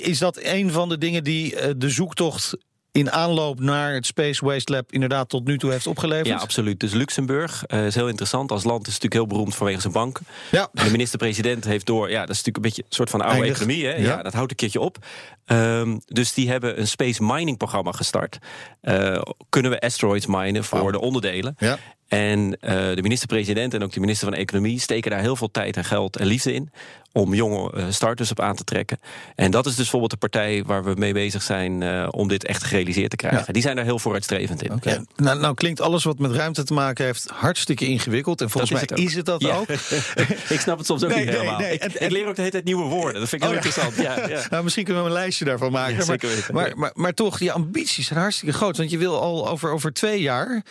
Is 0.01 0.17
dat 0.17 0.39
een 0.41 0.71
van 0.71 0.89
de 0.89 0.97
dingen 0.97 1.23
die 1.23 1.55
eh, 1.55 1.73
de 1.77 1.89
zoektocht 1.89 2.55
in 2.91 3.11
aanloop 3.11 3.59
naar 3.59 3.93
het 3.93 4.05
Space 4.05 4.45
Waste 4.45 4.71
Lab 4.71 4.91
inderdaad 4.91 5.29
tot 5.29 5.45
nu 5.45 5.57
toe 5.57 5.71
heeft 5.71 5.87
opgeleverd? 5.87 6.27
Ja, 6.27 6.35
absoluut. 6.35 6.79
Dus 6.79 6.93
Luxemburg 6.93 7.63
eh, 7.65 7.85
is 7.85 7.95
heel 7.95 8.07
interessant. 8.07 8.51
Als 8.51 8.63
land 8.63 8.87
is 8.87 8.93
het 8.93 9.03
natuurlijk 9.03 9.13
heel 9.29 9.37
beroemd 9.37 9.55
vanwege 9.55 9.81
zijn 9.81 9.93
banken. 9.93 10.25
Ja. 10.51 10.69
En 10.73 10.85
de 10.85 10.91
minister-president 10.91 11.65
heeft 11.65 11.85
door, 11.85 12.09
ja, 12.09 12.19
dat 12.19 12.29
is 12.29 12.43
natuurlijk 12.43 12.57
een 12.57 12.61
beetje 12.61 12.81
een 12.81 12.95
soort 12.95 13.09
van 13.09 13.21
oude 13.21 13.35
Eindig. 13.35 13.55
economie. 13.57 13.85
Hè? 13.85 13.95
Ja. 13.95 14.01
Ja. 14.01 14.23
dat 14.23 14.33
houdt 14.33 14.51
een 14.51 14.57
keertje 14.57 14.79
op. 14.79 14.97
Ehm, 15.45 15.97
dus 16.05 16.33
die 16.33 16.49
hebben 16.49 16.79
een 16.79 16.87
space 16.87 17.23
mining 17.23 17.57
programma 17.57 17.91
gestart. 17.91 18.37
Eh, 18.81 19.21
kunnen 19.49 19.71
we 19.71 19.79
asteroids 19.79 20.25
minen 20.25 20.63
voor 20.63 20.91
de 20.91 20.99
onderdelen? 20.99 21.55
Ja. 21.57 21.77
En 22.07 22.49
de 22.59 22.99
minister-president 23.01 23.73
en 23.73 23.83
ook 23.83 23.91
de 23.91 23.99
minister 23.99 24.27
van 24.27 24.37
Economie 24.37 24.79
steken 24.79 25.11
daar 25.11 25.19
heel 25.19 25.35
veel 25.35 25.51
tijd 25.51 25.77
en 25.77 25.85
geld 25.85 26.15
en 26.17 26.25
liefde 26.25 26.53
in. 26.53 26.71
Om 27.17 27.33
jonge 27.33 27.71
eh, 27.71 27.85
starters 27.89 28.31
op 28.31 28.39
aan 28.39 28.55
te 28.55 28.63
trekken. 28.63 28.99
En 29.35 29.51
dat 29.51 29.65
is 29.65 29.71
dus 29.71 29.81
bijvoorbeeld 29.81 30.11
de 30.11 30.17
partij 30.17 30.63
waar 30.65 30.83
we 30.83 30.93
mee 30.97 31.13
bezig 31.13 31.41
zijn 31.43 31.83
eh, 31.83 32.07
om 32.11 32.27
dit 32.27 32.45
echt 32.45 32.63
gerealiseerd 32.63 33.09
te 33.09 33.15
krijgen. 33.15 33.43
Ja. 33.47 33.53
Die 33.53 33.61
zijn 33.61 33.75
daar 33.75 33.85
heel 33.85 33.99
vooruitstrevend 33.99 34.63
in. 34.63 34.79
Ja. 34.81 35.01
Nou, 35.15 35.39
nou 35.39 35.53
klinkt 35.53 35.81
alles 35.81 36.03
wat 36.03 36.19
met 36.19 36.31
ruimte 36.31 36.63
te 36.63 36.73
maken 36.73 37.05
heeft 37.05 37.29
hartstikke 37.33 37.85
ingewikkeld. 37.85 38.41
En 38.41 38.49
volgens 38.49 38.71
Dat 38.71 38.89
mij 38.89 38.97
is 38.97 39.03
het 39.03 39.11
is 39.11 39.15
het 39.17 39.25
dat 39.25 39.41
Ja. 39.41 39.57
ook. 39.57 39.69
ik 40.55 40.59
snap 40.59 40.77
het 40.77 40.85
soms 40.87 41.03
ook 41.03 41.09
Nee, 41.09 41.17
niet 41.19 41.27
nee, 41.27 41.37
helemaal. 41.37 41.59
nee. 41.59 41.73
Ik, 41.73 41.81
En- 41.81 42.05
ik 42.05 42.11
leer 42.11 42.27
ook 42.27 42.35
de 42.35 42.39
hele 42.41 42.51
tijd 42.51 42.63
nieuwe 42.63 42.83
woorden. 42.89 43.19
Dat 43.19 43.29
vind 43.29 43.43
ik 43.43 43.49
heel 43.49 43.57
Oh, 43.57 43.65
interessant. 43.65 43.95
Ja, 43.95 44.27
ja. 44.37 44.45
Nou, 44.49 44.63
misschien 44.63 44.83
kunnen 44.85 45.03
we 45.03 45.09
een 45.09 45.15
lijstje 45.15 45.45
daarvan 45.45 45.71
maken. 45.71 46.05
Maar, 46.07 46.19
maar, 46.53 46.71
maar, 46.77 46.91
maar 46.93 47.13
toch, 47.13 47.37
die 47.37 47.51
ambities 47.51 48.07
zijn 48.07 48.19
hartstikke 48.19 48.53
groot. 48.53 48.77
Want 48.77 48.89
je 48.91 48.97
wil 48.97 49.21
al 49.21 49.49
over, 49.49 49.71
over 49.71 49.93
twee 49.93 50.21
jaar. 50.21 50.63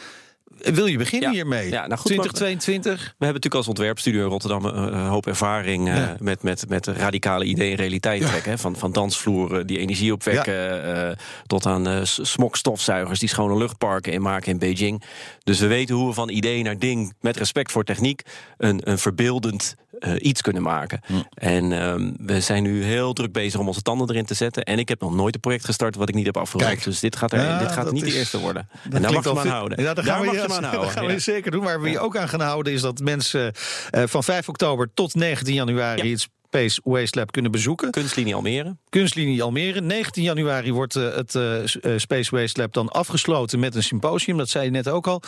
Wil 0.58 0.86
je 0.86 0.98
beginnen 0.98 1.28
Ja. 1.28 1.34
hiermee? 1.34 1.70
Ja, 1.70 1.86
nou 1.86 2.00
goed, 2.00 2.16
maar- 2.16 2.26
2022? 2.26 2.94
We 3.00 3.06
hebben 3.08 3.26
natuurlijk 3.26 3.54
als 3.54 3.68
ontwerpstudio 3.68 4.22
in 4.24 4.30
Rotterdam 4.30 4.64
een, 4.64 4.94
een 4.94 5.06
hoop 5.06 5.26
ervaring 5.26 5.88
eh, 5.88 6.08
met, 6.18 6.42
met, 6.42 6.64
met 6.68 6.86
radicale 6.86 7.44
ideeën 7.44 7.70
in 7.70 7.76
realiteit 7.76 8.26
trekken. 8.26 8.58
Van, 8.58 8.76
van 8.76 8.92
dansvloeren 8.92 9.66
die 9.66 9.78
energie 9.78 10.12
opwekken, 10.12 10.84
eh, 11.08 11.16
tot 11.46 11.66
aan 11.66 11.86
eh, 11.88 12.00
smokstofzuigers 12.02 13.18
die 13.18 13.28
schone 13.28 13.56
luchtparken 13.56 14.12
inmaken 14.12 14.52
in 14.52 14.58
Beijing. 14.58 15.02
Dus 15.46 15.58
we 15.60 15.66
weten 15.66 15.94
hoe 15.94 16.06
we 16.08 16.12
van 16.14 16.28
idee 16.28 16.62
naar 16.62 16.78
ding, 16.78 17.14
met 17.20 17.36
respect 17.36 17.72
voor 17.72 17.84
techniek, 17.84 18.22
een, 18.58 18.80
een 18.90 18.98
verbeeldend 18.98 19.74
eh, 19.98 20.12
iets 20.18 20.40
kunnen 20.40 20.62
maken. 20.62 21.00
En 21.34 21.72
ehm, 21.72 22.12
we 22.18 22.40
zijn 22.40 22.62
nu 22.62 22.84
heel 22.84 23.12
druk 23.12 23.32
bezig 23.32 23.60
om 23.60 23.66
onze 23.66 23.82
tanden 23.82 24.10
erin 24.10 24.24
te 24.24 24.34
zetten. 24.34 24.62
En 24.64 24.78
ik 24.78 24.88
heb 24.88 25.00
nog 25.00 25.14
nooit 25.14 25.34
een 25.34 25.40
project 25.40 25.64
gestart 25.64 25.96
wat 25.96 26.08
ik 26.08 26.14
niet 26.14 26.26
heb 26.26 26.36
afgerond. 26.36 26.84
Dus 26.84 27.00
dit 27.00 27.16
gaat, 27.16 27.32
er, 27.32 27.38
Ja, 27.40 27.58
dit 27.58 27.72
gaat 27.72 27.84
dat 27.84 27.92
niet 27.92 28.02
is- 28.04 28.12
de 28.12 28.18
eerste 28.18 28.38
worden. 28.40 28.68
Dat 28.84 28.92
en 28.94 29.02
daar 29.02 29.12
mag 29.12 29.24
je 29.24 29.32
me 29.32 29.40
aan 29.40 29.46
houden. 29.48 29.78
Ja, 29.78 29.84
daar 29.84 29.94
Daar 29.94 30.04
gaan 30.04 30.20
we, 30.20 30.26
mag 30.26 30.34
je 30.34 30.40
aan 30.42 30.48
dat 30.62 30.70
houden. 30.70 30.90
gaan 30.90 31.06
we 31.06 31.18
zeker 31.18 31.50
doen. 31.50 31.64
Waar 31.64 31.80
we 31.80 31.90
je 31.90 31.98
ook 31.98 32.16
aan 32.16 32.28
gaan 32.28 32.40
houden 32.40 32.72
is 32.72 32.80
dat 32.80 32.98
mensen 33.00 33.52
eh, 33.90 34.02
van 34.06 34.24
5 34.24 34.48
oktober 34.48 34.90
tot 34.94 35.14
19 35.14 35.54
januari 35.54 36.08
Ja. 36.08 36.16
Space 36.56 36.80
Waste 36.84 37.18
Lab 37.18 37.32
kunnen 37.32 37.50
bezoeken. 37.50 37.90
Kunstlinie 37.90 38.34
Almere. 38.34 38.76
Kunstlinie 38.88 39.42
Almere. 39.42 39.80
19 39.80 40.22
januari 40.22 40.72
wordt 40.72 40.96
eh, 40.96 41.14
het 41.14 41.34
eh, 41.34 41.62
eh, 41.62 41.98
Space 41.98 42.36
Waste 42.36 42.60
Lab 42.60 42.72
dan 42.72 42.88
afgesloten 42.88 43.58
met 43.58 43.74
een 43.74 43.82
symposium. 43.82 44.36
Dat 44.36 44.48
zei 44.48 44.64
je 44.64 44.70
net 44.70 44.88
ook 44.88 45.06
al. 45.06 45.22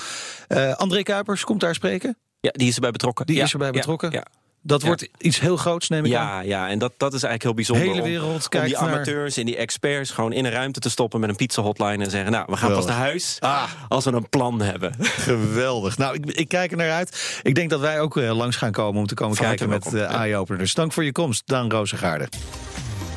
André 0.77 1.03
Kuipers 1.03 1.45
komt 1.45 1.61
daar 1.61 1.75
spreken. 1.75 2.19
Ja, 2.41 2.51
die 2.51 2.69
is 2.69 2.75
erbij 2.75 2.91
betrokken. 2.91 3.27
Die 3.27 3.37
Ja, 3.37 3.45
is 3.45 3.53
erbij 3.53 3.67
ja, 3.67 3.73
betrokken. 3.73 4.11
Ja, 4.11 4.27
Dat 4.69 4.81
Ja. 4.81 4.87
wordt 4.87 5.09
iets 5.19 5.41
heel 5.41 5.57
groots, 5.57 5.89
neem 5.89 6.05
ik 6.05 6.15
aan. 6.15 6.27
Ja, 6.27 6.41
ja, 6.41 6.69
en 6.69 6.79
dat, 6.79 6.93
dat 6.97 7.15
is 7.15 7.23
eigenlijk 7.23 7.43
heel 7.43 7.55
bijzonder. 7.55 7.85
De 7.85 7.91
hele 7.91 8.03
om- 8.03 8.09
wereld 8.11 8.43
om, 8.43 8.49
kijkt 8.49 8.67
die 8.67 8.77
naar- 8.77 8.93
amateurs 8.95 9.37
en 9.37 9.47
die 9.47 9.57
experts 9.57 10.11
gewoon 10.11 10.33
in 10.33 10.45
een 10.45 10.51
ruimte 10.51 10.81
te 10.81 10.91
stoppen 10.91 11.21
met 11.21 11.29
een 11.29 11.37
pizza 11.37 11.63
hotline 11.63 12.05
en 12.05 12.11
zeggen: 12.11 12.31
Nou, 12.33 12.45
we 12.49 12.57
gaan 12.57 12.73
pas 12.73 12.87
naar 12.87 12.97
huis 12.97 13.37
Ah. 13.41 13.63
als 13.89 14.05
we 14.05 14.13
een 14.13 14.29
plan 14.29 14.61
hebben. 14.61 14.95
Geweldig. 15.31 15.99
Nou, 15.99 16.15
ik, 16.15 16.25
ik 16.27 16.49
kijk 16.49 16.71
er 16.71 16.77
naar 16.77 16.91
uit. 16.91 17.41
Ik 17.43 17.55
denk 17.55 17.71
dat 17.71 17.81
wij 17.81 18.01
ook 18.01 18.17
eh, 18.17 18.37
langs 18.37 18.57
gaan 18.57 18.73
komen 18.73 19.01
om 19.01 19.07
te 19.07 19.15
komen 19.15 19.37
kijken 19.37 19.69
met 19.69 19.87
uh, 19.93 20.01
Ja. 20.01 20.07
eye-opener. 20.07 20.59
Dus 20.61 20.75
dank 20.75 20.93
voor 20.93 21.05
je 21.05 21.13
komst, 21.13 21.43
Dan 21.47 21.71
Rozengaarde. 21.71 22.29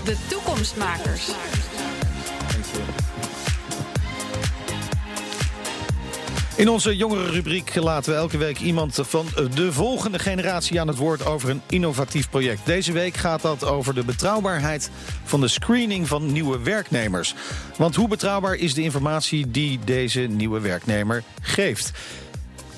De 0.06 0.16
toekomstmakers. 0.30 1.30
In 6.62 6.70
onze 6.70 6.96
jongere 6.96 7.30
rubriek 7.32 7.76
laten 7.76 8.12
we 8.12 8.18
elke 8.18 8.38
week 8.38 8.60
iemand 8.60 9.00
van 9.02 9.26
de 9.56 9.72
volgende 9.72 10.20
generatie 10.20 10.80
aan 10.80 10.88
het 10.88 10.98
woord 10.98 11.26
over 11.26 11.50
een 11.50 11.62
innovatief 11.70 12.30
project. 12.30 12.66
Deze 12.66 12.92
week 12.92 13.18
gaat 13.18 13.42
dat 13.42 13.66
over 13.66 13.94
de 13.94 14.04
betrouwbaarheid 14.04 14.90
van 15.24 15.42
de 15.42 15.48
screening 15.48 16.08
van 16.08 16.32
nieuwe 16.32 16.60
werknemers. 16.60 17.34
Want 17.78 17.96
hoe 17.96 18.08
betrouwbaar 18.08 18.56
is 18.56 18.74
de 18.74 18.82
informatie 18.82 19.52
die 19.52 19.80
deze 19.86 20.20
nieuwe 20.20 20.60
werknemer 20.60 21.24
geeft? 21.42 21.92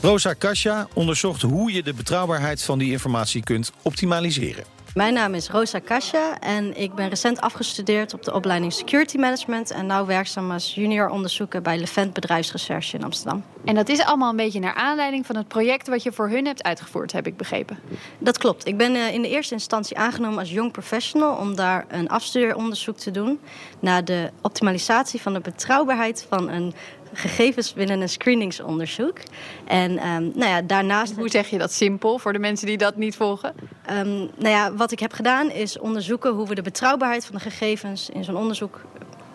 Rosa 0.01 0.33
Kasja 0.33 0.87
onderzocht 0.93 1.41
hoe 1.41 1.71
je 1.71 1.83
de 1.83 1.93
betrouwbaarheid 1.93 2.63
van 2.63 2.79
die 2.79 2.91
informatie 2.91 3.43
kunt 3.43 3.71
optimaliseren. 3.81 4.63
Mijn 4.93 5.13
naam 5.13 5.33
is 5.33 5.49
Rosa 5.49 5.79
Kasja 5.79 6.39
en 6.39 6.77
ik 6.77 6.93
ben 6.93 7.09
recent 7.09 7.41
afgestudeerd 7.41 8.13
op 8.13 8.23
de 8.23 8.33
opleiding 8.33 8.73
Security 8.73 9.17
Management 9.17 9.71
en 9.71 9.85
nu 9.85 10.05
werkzaam 10.05 10.51
als 10.51 10.75
junior 10.75 11.09
onderzoeker 11.09 11.61
bij 11.61 11.77
Levent 11.77 12.13
Bedrijfsrecherche 12.13 12.97
in 12.97 13.03
Amsterdam. 13.03 13.43
En 13.65 13.75
dat 13.75 13.89
is 13.89 14.01
allemaal 14.05 14.29
een 14.29 14.35
beetje 14.35 14.59
naar 14.59 14.73
aanleiding 14.73 15.25
van 15.25 15.35
het 15.35 15.47
project 15.47 15.87
wat 15.87 16.03
je 16.03 16.11
voor 16.11 16.29
hun 16.29 16.45
hebt 16.45 16.63
uitgevoerd, 16.63 17.11
heb 17.11 17.27
ik 17.27 17.37
begrepen. 17.37 17.79
Dat 18.17 18.37
klopt. 18.37 18.67
Ik 18.67 18.77
ben 18.77 18.95
eh, 18.95 19.13
in 19.13 19.21
de 19.21 19.29
eerste 19.29 19.53
instantie 19.53 19.97
aangenomen 19.97 20.39
als 20.39 20.51
young 20.51 20.71
professional 20.71 21.35
om 21.35 21.55
daar 21.55 21.85
een 21.87 22.09
afstudeeronderzoek 22.09 22.97
te 22.97 23.11
doen 23.11 23.39
naar 23.79 24.05
de 24.05 24.29
optimalisatie 24.41 25.21
van 25.21 25.33
de 25.33 25.39
betrouwbaarheid 25.39 26.25
van 26.29 26.49
een 26.49 26.73
gegevens 27.13 27.73
binnen 27.73 28.01
een 28.01 28.09
screeningsonderzoek. 28.09 29.17
En 29.65 29.97
ehm, 29.97 30.23
nou 30.23 30.45
ja, 30.45 30.61
daarnaast. 30.61 31.15
Hoe 31.15 31.29
zeg 31.29 31.49
je 31.49 31.57
dat 31.57 31.71
simpel 31.71 32.19
voor 32.19 32.33
de 32.33 32.39
mensen 32.39 32.67
die 32.67 32.77
dat 32.77 32.95
niet 32.95 33.15
volgen? 33.15 33.53
Ehm, 33.85 34.17
nou 34.17 34.49
ja, 34.49 34.73
wat 34.73 34.91
ik 34.91 34.99
heb 34.99 35.13
gedaan 35.13 35.51
is 35.51 35.79
onderzoeken 35.79 36.31
hoe 36.31 36.47
we 36.47 36.55
de 36.55 36.61
betrouwbaarheid 36.61 37.25
van 37.25 37.35
de 37.35 37.41
gegevens 37.41 38.09
in 38.09 38.23
zo'n 38.23 38.35
onderzoek 38.35 38.81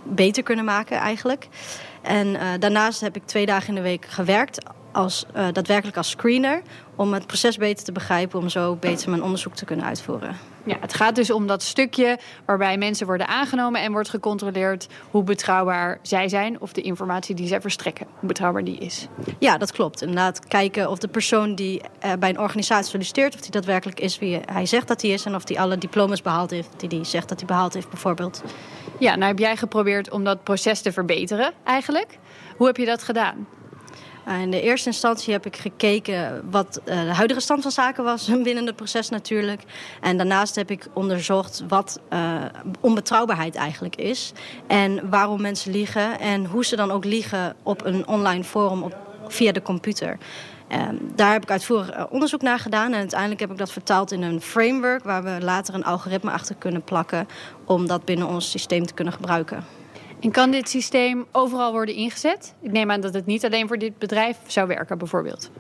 beter 0.03 0.43
kunnen 0.43 0.65
maken 0.65 0.97
eigenlijk. 0.97 1.49
En 2.03 2.35
eh, 2.35 2.49
daarnaast 2.59 3.01
heb 3.01 3.17
ik 3.17 3.27
twee 3.27 3.47
dagen 3.47 3.69
in 3.69 3.75
de 3.75 3.81
week 3.81 4.07
gewerkt 4.07 4.65
als, 4.93 5.25
eh, 5.33 5.47
daadwerkelijk 5.53 5.97
als 5.97 6.11
screener 6.11 6.63
om 6.95 7.13
het 7.13 7.27
proces 7.27 7.57
beter 7.57 7.85
te 7.85 7.93
begrijpen, 7.93 8.39
om 8.41 8.49
zo 8.49 8.77
beter 8.77 9.11
mijn 9.11 9.23
onderzoek 9.23 9.55
te 9.55 9.65
kunnen 9.65 9.87
uitvoeren. 9.87 10.37
Ja, 10.68 10.76
het 10.81 10.94
gaat 10.94 11.14
dus 11.14 11.31
om 11.31 11.46
dat 11.46 11.62
stukje 11.62 12.18
waarbij 12.44 12.78
mensen 12.78 13.07
worden 13.07 13.28
aangenomen 13.28 13.81
en 13.81 13.92
wordt 13.92 14.09
gecontroleerd 14.09 14.87
hoe 15.11 15.22
betrouwbaar 15.22 15.98
zij 16.02 16.28
zijn 16.28 16.61
of 16.61 16.72
de 16.72 16.81
informatie 16.81 17.35
die 17.35 17.46
zij 17.46 17.61
verstrekken, 17.61 18.07
hoe 18.18 18.28
betrouwbaar 18.28 18.64
die 18.64 18.78
is. 18.78 19.07
Ja, 19.38 19.59
dat 19.59 19.72
klopt. 19.72 20.00
Inderdaad, 20.00 20.46
kijken 20.48 20.90
of 20.90 20.98
de 20.98 21.09
persoon 21.09 21.54
die 21.54 21.81
eh, 21.98 22.12
bij 22.18 22.28
een 22.28 22.38
organisatie 22.38 22.90
solliciteert, 22.90 23.35
of 23.35 23.40
die 23.40 23.50
daadwerkelijk 23.50 24.00
is 24.00 24.18
wie 24.18 24.40
hij 24.44 24.66
zegt 24.66 24.88
dat 24.88 25.02
hij 25.02 25.11
is 25.11 25.24
en 25.24 25.35
of 25.35 25.44
die 25.44 25.61
alle 25.61 25.78
diploma's 25.78 26.22
behaald 26.22 26.50
heeft 26.50 26.68
die 26.76 26.88
hij 26.88 27.04
zegt 27.04 27.28
dat 27.28 27.38
hij 27.38 27.46
behaald 27.46 27.74
heeft, 27.74 27.88
bijvoorbeeld. 27.88 28.42
Ja, 28.98 29.14
nou 29.14 29.26
heb 29.26 29.38
jij 29.38 29.57
geprobeerd 29.57 30.11
om 30.11 30.24
dat 30.24 30.42
proces 30.42 30.81
te 30.81 30.92
verbeteren 30.92 31.52
eigenlijk. 31.64 32.18
Hoe 32.57 32.66
heb 32.66 32.76
je 32.76 32.85
dat 32.85 33.02
gedaan? 33.02 33.46
Uh, 34.29 34.41
In 34.41 34.51
de 34.51 34.61
eerste 34.61 34.88
instantie 34.88 35.33
heb 35.33 35.47
ik 35.47 35.57
gekeken 35.57 36.43
wat 36.51 36.81
uh, 36.85 37.01
de 37.01 37.14
huidige 37.14 37.41
stand 37.41 37.62
van 37.62 37.71
zaken 37.71 38.05
was 38.05 38.31
binnen 38.43 38.67
het 38.67 38.77
proces 38.77 39.09
natuurlijk. 39.09 39.62
En 40.01 40.17
daarnaast 40.17 40.55
heb 40.55 40.71
ik 40.71 40.87
onderzocht 40.93 41.64
wat 41.69 42.01
uh, 42.12 42.45
onbetrouwbaarheid 42.81 43.55
eigenlijk 43.55 43.97
is. 43.97 44.33
En 44.67 45.11
waarom 45.11 45.41
mensen 45.41 45.73
liegen 45.73 46.21
en 46.21 46.45
hoe 46.45 46.64
ze 46.64 46.77
dan 46.77 46.91
ook 46.91 47.05
liegen 47.05 47.57
op 47.62 47.85
een 47.85 48.07
online 48.07 48.45
forum 48.45 48.83
op, 48.83 48.97
via 49.29 49.53
de 49.53 49.62
computer. 49.62 50.19
Um, 50.73 51.12
daar 51.14 51.33
heb 51.33 51.43
ik 51.43 51.51
uitvoerig 51.51 52.09
onderzoek 52.09 52.43
naar 52.43 52.59
gedaan. 52.59 52.93
En 52.93 52.99
uiteindelijk 52.99 53.41
heb 53.41 53.51
ik 53.51 53.59
dat 53.59 53.73
vertaald 53.73 54.12
in 54.12 54.23
een 54.23 54.41
framework... 54.41 55.05
waar 55.05 55.23
we 55.23 55.37
later 55.41 55.75
een 55.75 55.85
algoritme 55.85 56.31
achter 56.31 56.55
kunnen 56.55 56.83
plakken... 56.83 57.29
om 57.64 57.87
dat 57.87 58.05
binnen 58.05 58.27
ons 58.27 58.51
systeem 58.51 58.87
te 58.87 58.95
kunnen 58.95 59.14
gebruiken. 59.14 59.78
En 60.20 60.31
kan 60.31 60.50
dit 60.50 60.68
systeem 60.68 61.26
overal 61.33 61.72
worden 61.72 61.94
ingezet? 61.94 62.54
Ik 62.61 62.72
neem 62.72 62.90
aan 62.90 63.00
dat 63.00 63.14
het 63.14 63.26
niet 63.26 63.44
alleen 63.44 63.68
voor 63.68 63.78
dit 63.78 63.98
bedrijf 63.98 64.37
zou 64.46 64.66
werken, 64.66 64.98
bijvoorbeeld. 64.98 65.50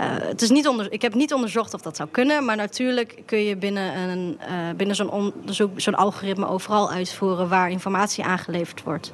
Uh, 0.00 0.06
het 0.18 0.42
is 0.42 0.50
niet 0.50 0.68
onder, 0.68 0.92
ik 0.92 1.02
heb 1.02 1.14
niet 1.14 1.32
onderzocht 1.32 1.74
of 1.74 1.80
dat 1.80 1.96
zou 1.96 2.08
kunnen, 2.08 2.44
maar 2.44 2.56
natuurlijk 2.56 3.22
kun 3.26 3.44
je 3.44 3.56
binnen, 3.56 3.98
een, 3.98 4.38
uh, 4.40 4.76
binnen 4.76 4.96
zo'n 4.96 5.10
onderzoek 5.10 5.80
zo'n 5.80 5.94
algoritme 5.94 6.48
overal 6.48 6.90
uitvoeren 6.90 7.48
waar 7.48 7.70
informatie 7.70 8.24
aangeleverd 8.24 8.82
wordt. 8.82 9.12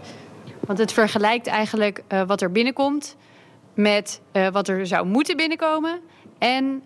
Want 0.60 0.78
het 0.78 0.92
vergelijkt 0.92 1.46
eigenlijk 1.46 2.02
uh, 2.08 2.22
wat 2.22 2.40
er 2.40 2.52
binnenkomt 2.52 3.16
met 3.74 4.20
wat 4.52 4.68
er 4.68 4.86
zou 4.86 5.06
moeten 5.06 5.36
binnenkomen 5.36 6.00
en 6.38 6.82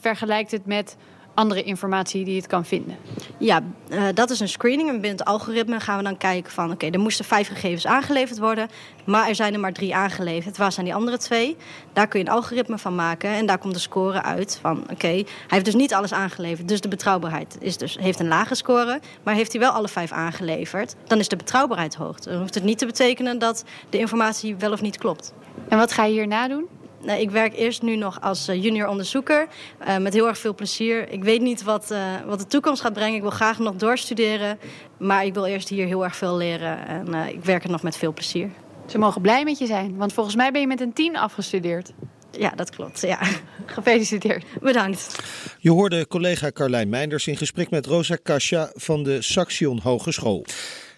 vergelijkt 0.00 0.50
het 0.50 0.66
met 0.66 0.96
andere 1.34 1.62
informatie 1.62 2.24
die 2.24 2.36
het 2.36 2.46
kan 2.46 2.64
vinden? 2.64 2.96
Ja, 3.38 3.62
uh, 3.88 4.04
dat 4.14 4.30
is 4.30 4.40
een 4.40 4.48
screening. 4.48 4.88
En 4.88 5.00
binnen 5.00 5.18
het 5.18 5.24
algoritme 5.24 5.80
gaan 5.80 5.96
we 5.96 6.04
dan 6.04 6.16
kijken 6.16 6.52
van... 6.52 6.70
oké, 6.70 6.86
er 6.86 7.00
moesten 7.00 7.24
vijf 7.24 7.48
gegevens 7.48 7.86
aangeleverd 7.86 8.38
worden... 8.38 8.68
maar 9.04 9.28
er 9.28 9.34
zijn 9.34 9.54
er 9.54 9.60
maar 9.60 9.72
drie 9.72 9.94
aangeleverd. 9.94 10.56
Waar 10.56 10.72
zijn 10.72 10.86
die 10.86 10.94
andere 10.94 11.18
twee? 11.18 11.56
Daar 11.92 12.08
kun 12.08 12.20
je 12.20 12.26
een 12.26 12.32
algoritme 12.32 12.78
van 12.78 12.94
maken. 12.94 13.30
En 13.30 13.46
daar 13.46 13.58
komt 13.58 13.74
de 13.74 13.80
score 13.80 14.22
uit 14.22 14.58
van... 14.60 14.80
oké, 14.90 15.06
hij 15.06 15.24
heeft 15.48 15.64
dus 15.64 15.74
niet 15.74 15.94
alles 15.94 16.12
aangeleverd. 16.12 16.68
Dus 16.68 16.80
de 16.80 16.88
betrouwbaarheid 16.88 17.56
is 17.60 17.76
dus, 17.76 17.96
heeft 18.00 18.20
een 18.20 18.28
lage 18.28 18.54
score. 18.54 19.00
Maar 19.22 19.34
heeft 19.34 19.52
hij 19.52 19.60
wel 19.60 19.70
alle 19.70 19.88
vijf 19.88 20.12
aangeleverd... 20.12 20.94
dan 21.06 21.18
is 21.18 21.28
de 21.28 21.36
betrouwbaarheid 21.36 21.94
hoog. 21.94 22.20
Dan 22.20 22.38
hoeft 22.38 22.54
het 22.54 22.64
niet 22.64 22.78
te 22.78 22.86
betekenen 22.86 23.38
dat 23.38 23.64
de 23.90 23.98
informatie 23.98 24.56
wel 24.56 24.72
of 24.72 24.80
niet 24.80 24.98
klopt. 24.98 25.32
En 25.68 25.78
wat 25.78 25.92
ga 25.92 26.04
je 26.04 26.12
hierna 26.12 26.48
doen? 26.48 26.68
Nou, 27.02 27.20
ik 27.20 27.30
werk 27.30 27.56
eerst 27.56 27.82
nu 27.82 27.96
nog 27.96 28.20
als 28.20 28.48
eh, 28.48 28.62
junior 28.62 28.88
onderzoeker. 28.88 29.48
Uh, 29.88 29.98
met 29.98 30.12
heel 30.12 30.26
erg 30.26 30.38
veel 30.38 30.54
plezier. 30.54 31.08
Ik 31.08 31.24
weet 31.24 31.40
niet 31.40 31.62
wat, 31.62 31.90
uh, 31.90 31.98
wat 32.26 32.38
de 32.38 32.46
toekomst 32.46 32.80
gaat 32.80 32.92
brengen. 32.92 33.14
Ik 33.14 33.20
wil 33.20 33.30
graag 33.30 33.58
nog 33.58 33.74
doorstuderen. 33.74 34.58
Maar 34.98 35.24
ik 35.24 35.34
wil 35.34 35.46
eerst 35.46 35.68
hier 35.68 35.86
heel 35.86 36.04
erg 36.04 36.16
veel 36.16 36.36
leren. 36.36 36.86
En 36.86 37.14
ik 37.14 37.44
werk 37.44 37.64
er 37.64 37.70
nog 37.70 37.82
met 37.82 37.96
veel 37.96 38.12
plezier. 38.12 38.50
Ze 38.86 38.98
mogen 38.98 39.20
blij 39.20 39.44
met 39.44 39.58
je 39.58 39.66
zijn. 39.66 39.96
Want 39.96 40.12
volgens 40.12 40.36
mij 40.36 40.52
ben 40.52 40.60
je 40.60 40.66
met 40.66 40.80
een 40.80 40.92
10 40.92 41.16
afgestudeerd. 41.16 41.92
Ja, 42.30 42.50
dat 42.56 42.70
klopt. 42.70 43.00
Ja. 43.00 43.18
Gefeliciteerd. 43.66 44.44
Bedankt. 44.60 45.22
Je 45.58 45.70
hoorde 45.70 46.06
collega 46.06 46.50
Carlijn 46.50 46.88
Meinders 46.88 47.26
in 47.26 47.36
gesprek 47.36 47.70
met 47.70 47.86
Rosa 47.86 48.16
Kasja 48.22 48.70
van 48.74 49.02
de 49.02 49.22
Saxion 49.22 49.80
Hogeschool. 49.82 50.44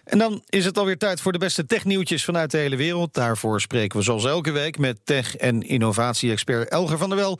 En 0.05 0.19
dan 0.19 0.43
is 0.49 0.64
het 0.64 0.79
alweer 0.79 0.99
tijd 0.99 1.21
voor 1.21 1.33
de 1.33 1.38
beste 1.38 1.67
technieuwtjes 1.67 2.25
vanuit 2.25 2.51
de 2.51 2.59
hele 2.59 2.77
wereld. 2.77 3.14
Daarvoor 3.14 3.61
spreken 3.61 3.99
we 3.99 4.05
zoals 4.05 4.25
elke 4.25 4.51
week 4.51 4.79
met 4.79 5.01
tech- 5.05 5.37
en 5.37 5.62
innovatie-expert 5.62 6.69
Elger 6.69 6.99
van 6.99 7.09
der 7.09 7.19
Wel. 7.19 7.38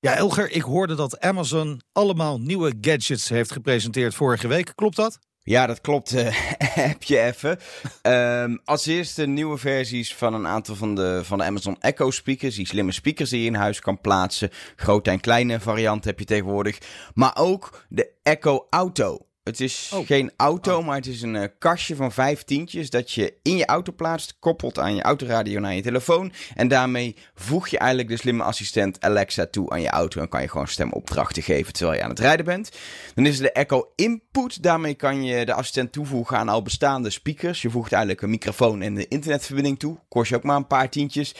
Ja, 0.00 0.14
Elger, 0.14 0.50
ik 0.50 0.62
hoorde 0.62 0.94
dat 0.94 1.20
Amazon 1.20 1.80
allemaal 1.92 2.40
nieuwe 2.40 2.74
gadgets 2.80 3.28
heeft 3.28 3.52
gepresenteerd 3.52 4.14
vorige 4.14 4.48
week. 4.48 4.72
Klopt 4.74 4.96
dat? 4.96 5.18
Ja, 5.42 5.66
dat 5.66 5.80
klopt. 5.80 6.14
Uh, 6.14 6.26
heb 6.88 7.02
je 7.02 7.20
even. 7.20 7.58
Um, 8.02 8.60
als 8.64 8.86
eerste 8.86 9.26
nieuwe 9.26 9.58
versies 9.58 10.14
van 10.14 10.34
een 10.34 10.46
aantal 10.46 10.74
van 10.74 10.94
de, 10.94 11.20
van 11.24 11.38
de 11.38 11.44
Amazon 11.44 11.76
Echo 11.80 12.10
speakers. 12.10 12.54
Die 12.54 12.66
slimme 12.66 12.92
speakers 12.92 13.30
die 13.30 13.40
je 13.40 13.46
in 13.46 13.54
huis 13.54 13.80
kan 13.80 14.00
plaatsen. 14.00 14.50
Grote 14.76 15.10
en 15.10 15.20
kleine 15.20 15.60
variant 15.60 16.04
heb 16.04 16.18
je 16.18 16.24
tegenwoordig. 16.24 16.78
Maar 17.14 17.36
ook 17.36 17.84
de 17.88 18.10
Echo 18.22 18.66
Auto. 18.70 19.26
Het 19.44 19.60
is 19.60 19.90
oh. 19.94 20.06
geen 20.06 20.32
auto, 20.36 20.78
oh. 20.78 20.86
maar 20.86 20.96
het 20.96 21.06
is 21.06 21.22
een 21.22 21.34
uh, 21.34 21.44
kastje 21.58 21.96
van 21.96 22.12
vijf 22.12 22.42
tientjes 22.42 22.90
dat 22.90 23.12
je 23.12 23.34
in 23.42 23.56
je 23.56 23.66
auto 23.66 23.92
plaatst, 23.92 24.36
koppelt 24.38 24.78
aan 24.78 24.94
je 24.94 25.02
autoradio 25.02 25.60
naar 25.60 25.74
je 25.74 25.82
telefoon. 25.82 26.32
En 26.54 26.68
daarmee 26.68 27.16
voeg 27.34 27.68
je 27.68 27.78
eigenlijk 27.78 28.10
de 28.10 28.16
slimme 28.16 28.42
assistent 28.42 29.00
Alexa 29.00 29.46
toe 29.46 29.70
aan 29.70 29.80
je 29.80 29.88
auto 29.88 30.20
en 30.20 30.28
kan 30.28 30.42
je 30.42 30.48
gewoon 30.48 30.68
stemopdrachten 30.68 31.42
geven 31.42 31.72
terwijl 31.72 31.96
je 31.98 32.04
aan 32.04 32.10
het 32.10 32.18
rijden 32.18 32.44
bent. 32.44 32.70
Dan 33.14 33.26
is 33.26 33.36
er 33.36 33.42
de 33.42 33.52
Echo 33.52 33.92
Input. 33.94 34.62
Daarmee 34.62 34.94
kan 34.94 35.24
je 35.24 35.44
de 35.44 35.54
assistent 35.54 35.92
toevoegen 35.92 36.38
aan 36.38 36.48
al 36.48 36.62
bestaande 36.62 37.10
speakers. 37.10 37.62
Je 37.62 37.70
voegt 37.70 37.92
eigenlijk 37.92 38.22
een 38.22 38.30
microfoon 38.30 38.82
en 38.82 38.94
de 38.94 39.08
internetverbinding 39.08 39.78
toe. 39.78 39.98
Kost 40.08 40.30
je 40.30 40.36
ook 40.36 40.42
maar 40.42 40.56
een 40.56 40.66
paar 40.66 40.90
tientjes. 40.90 41.34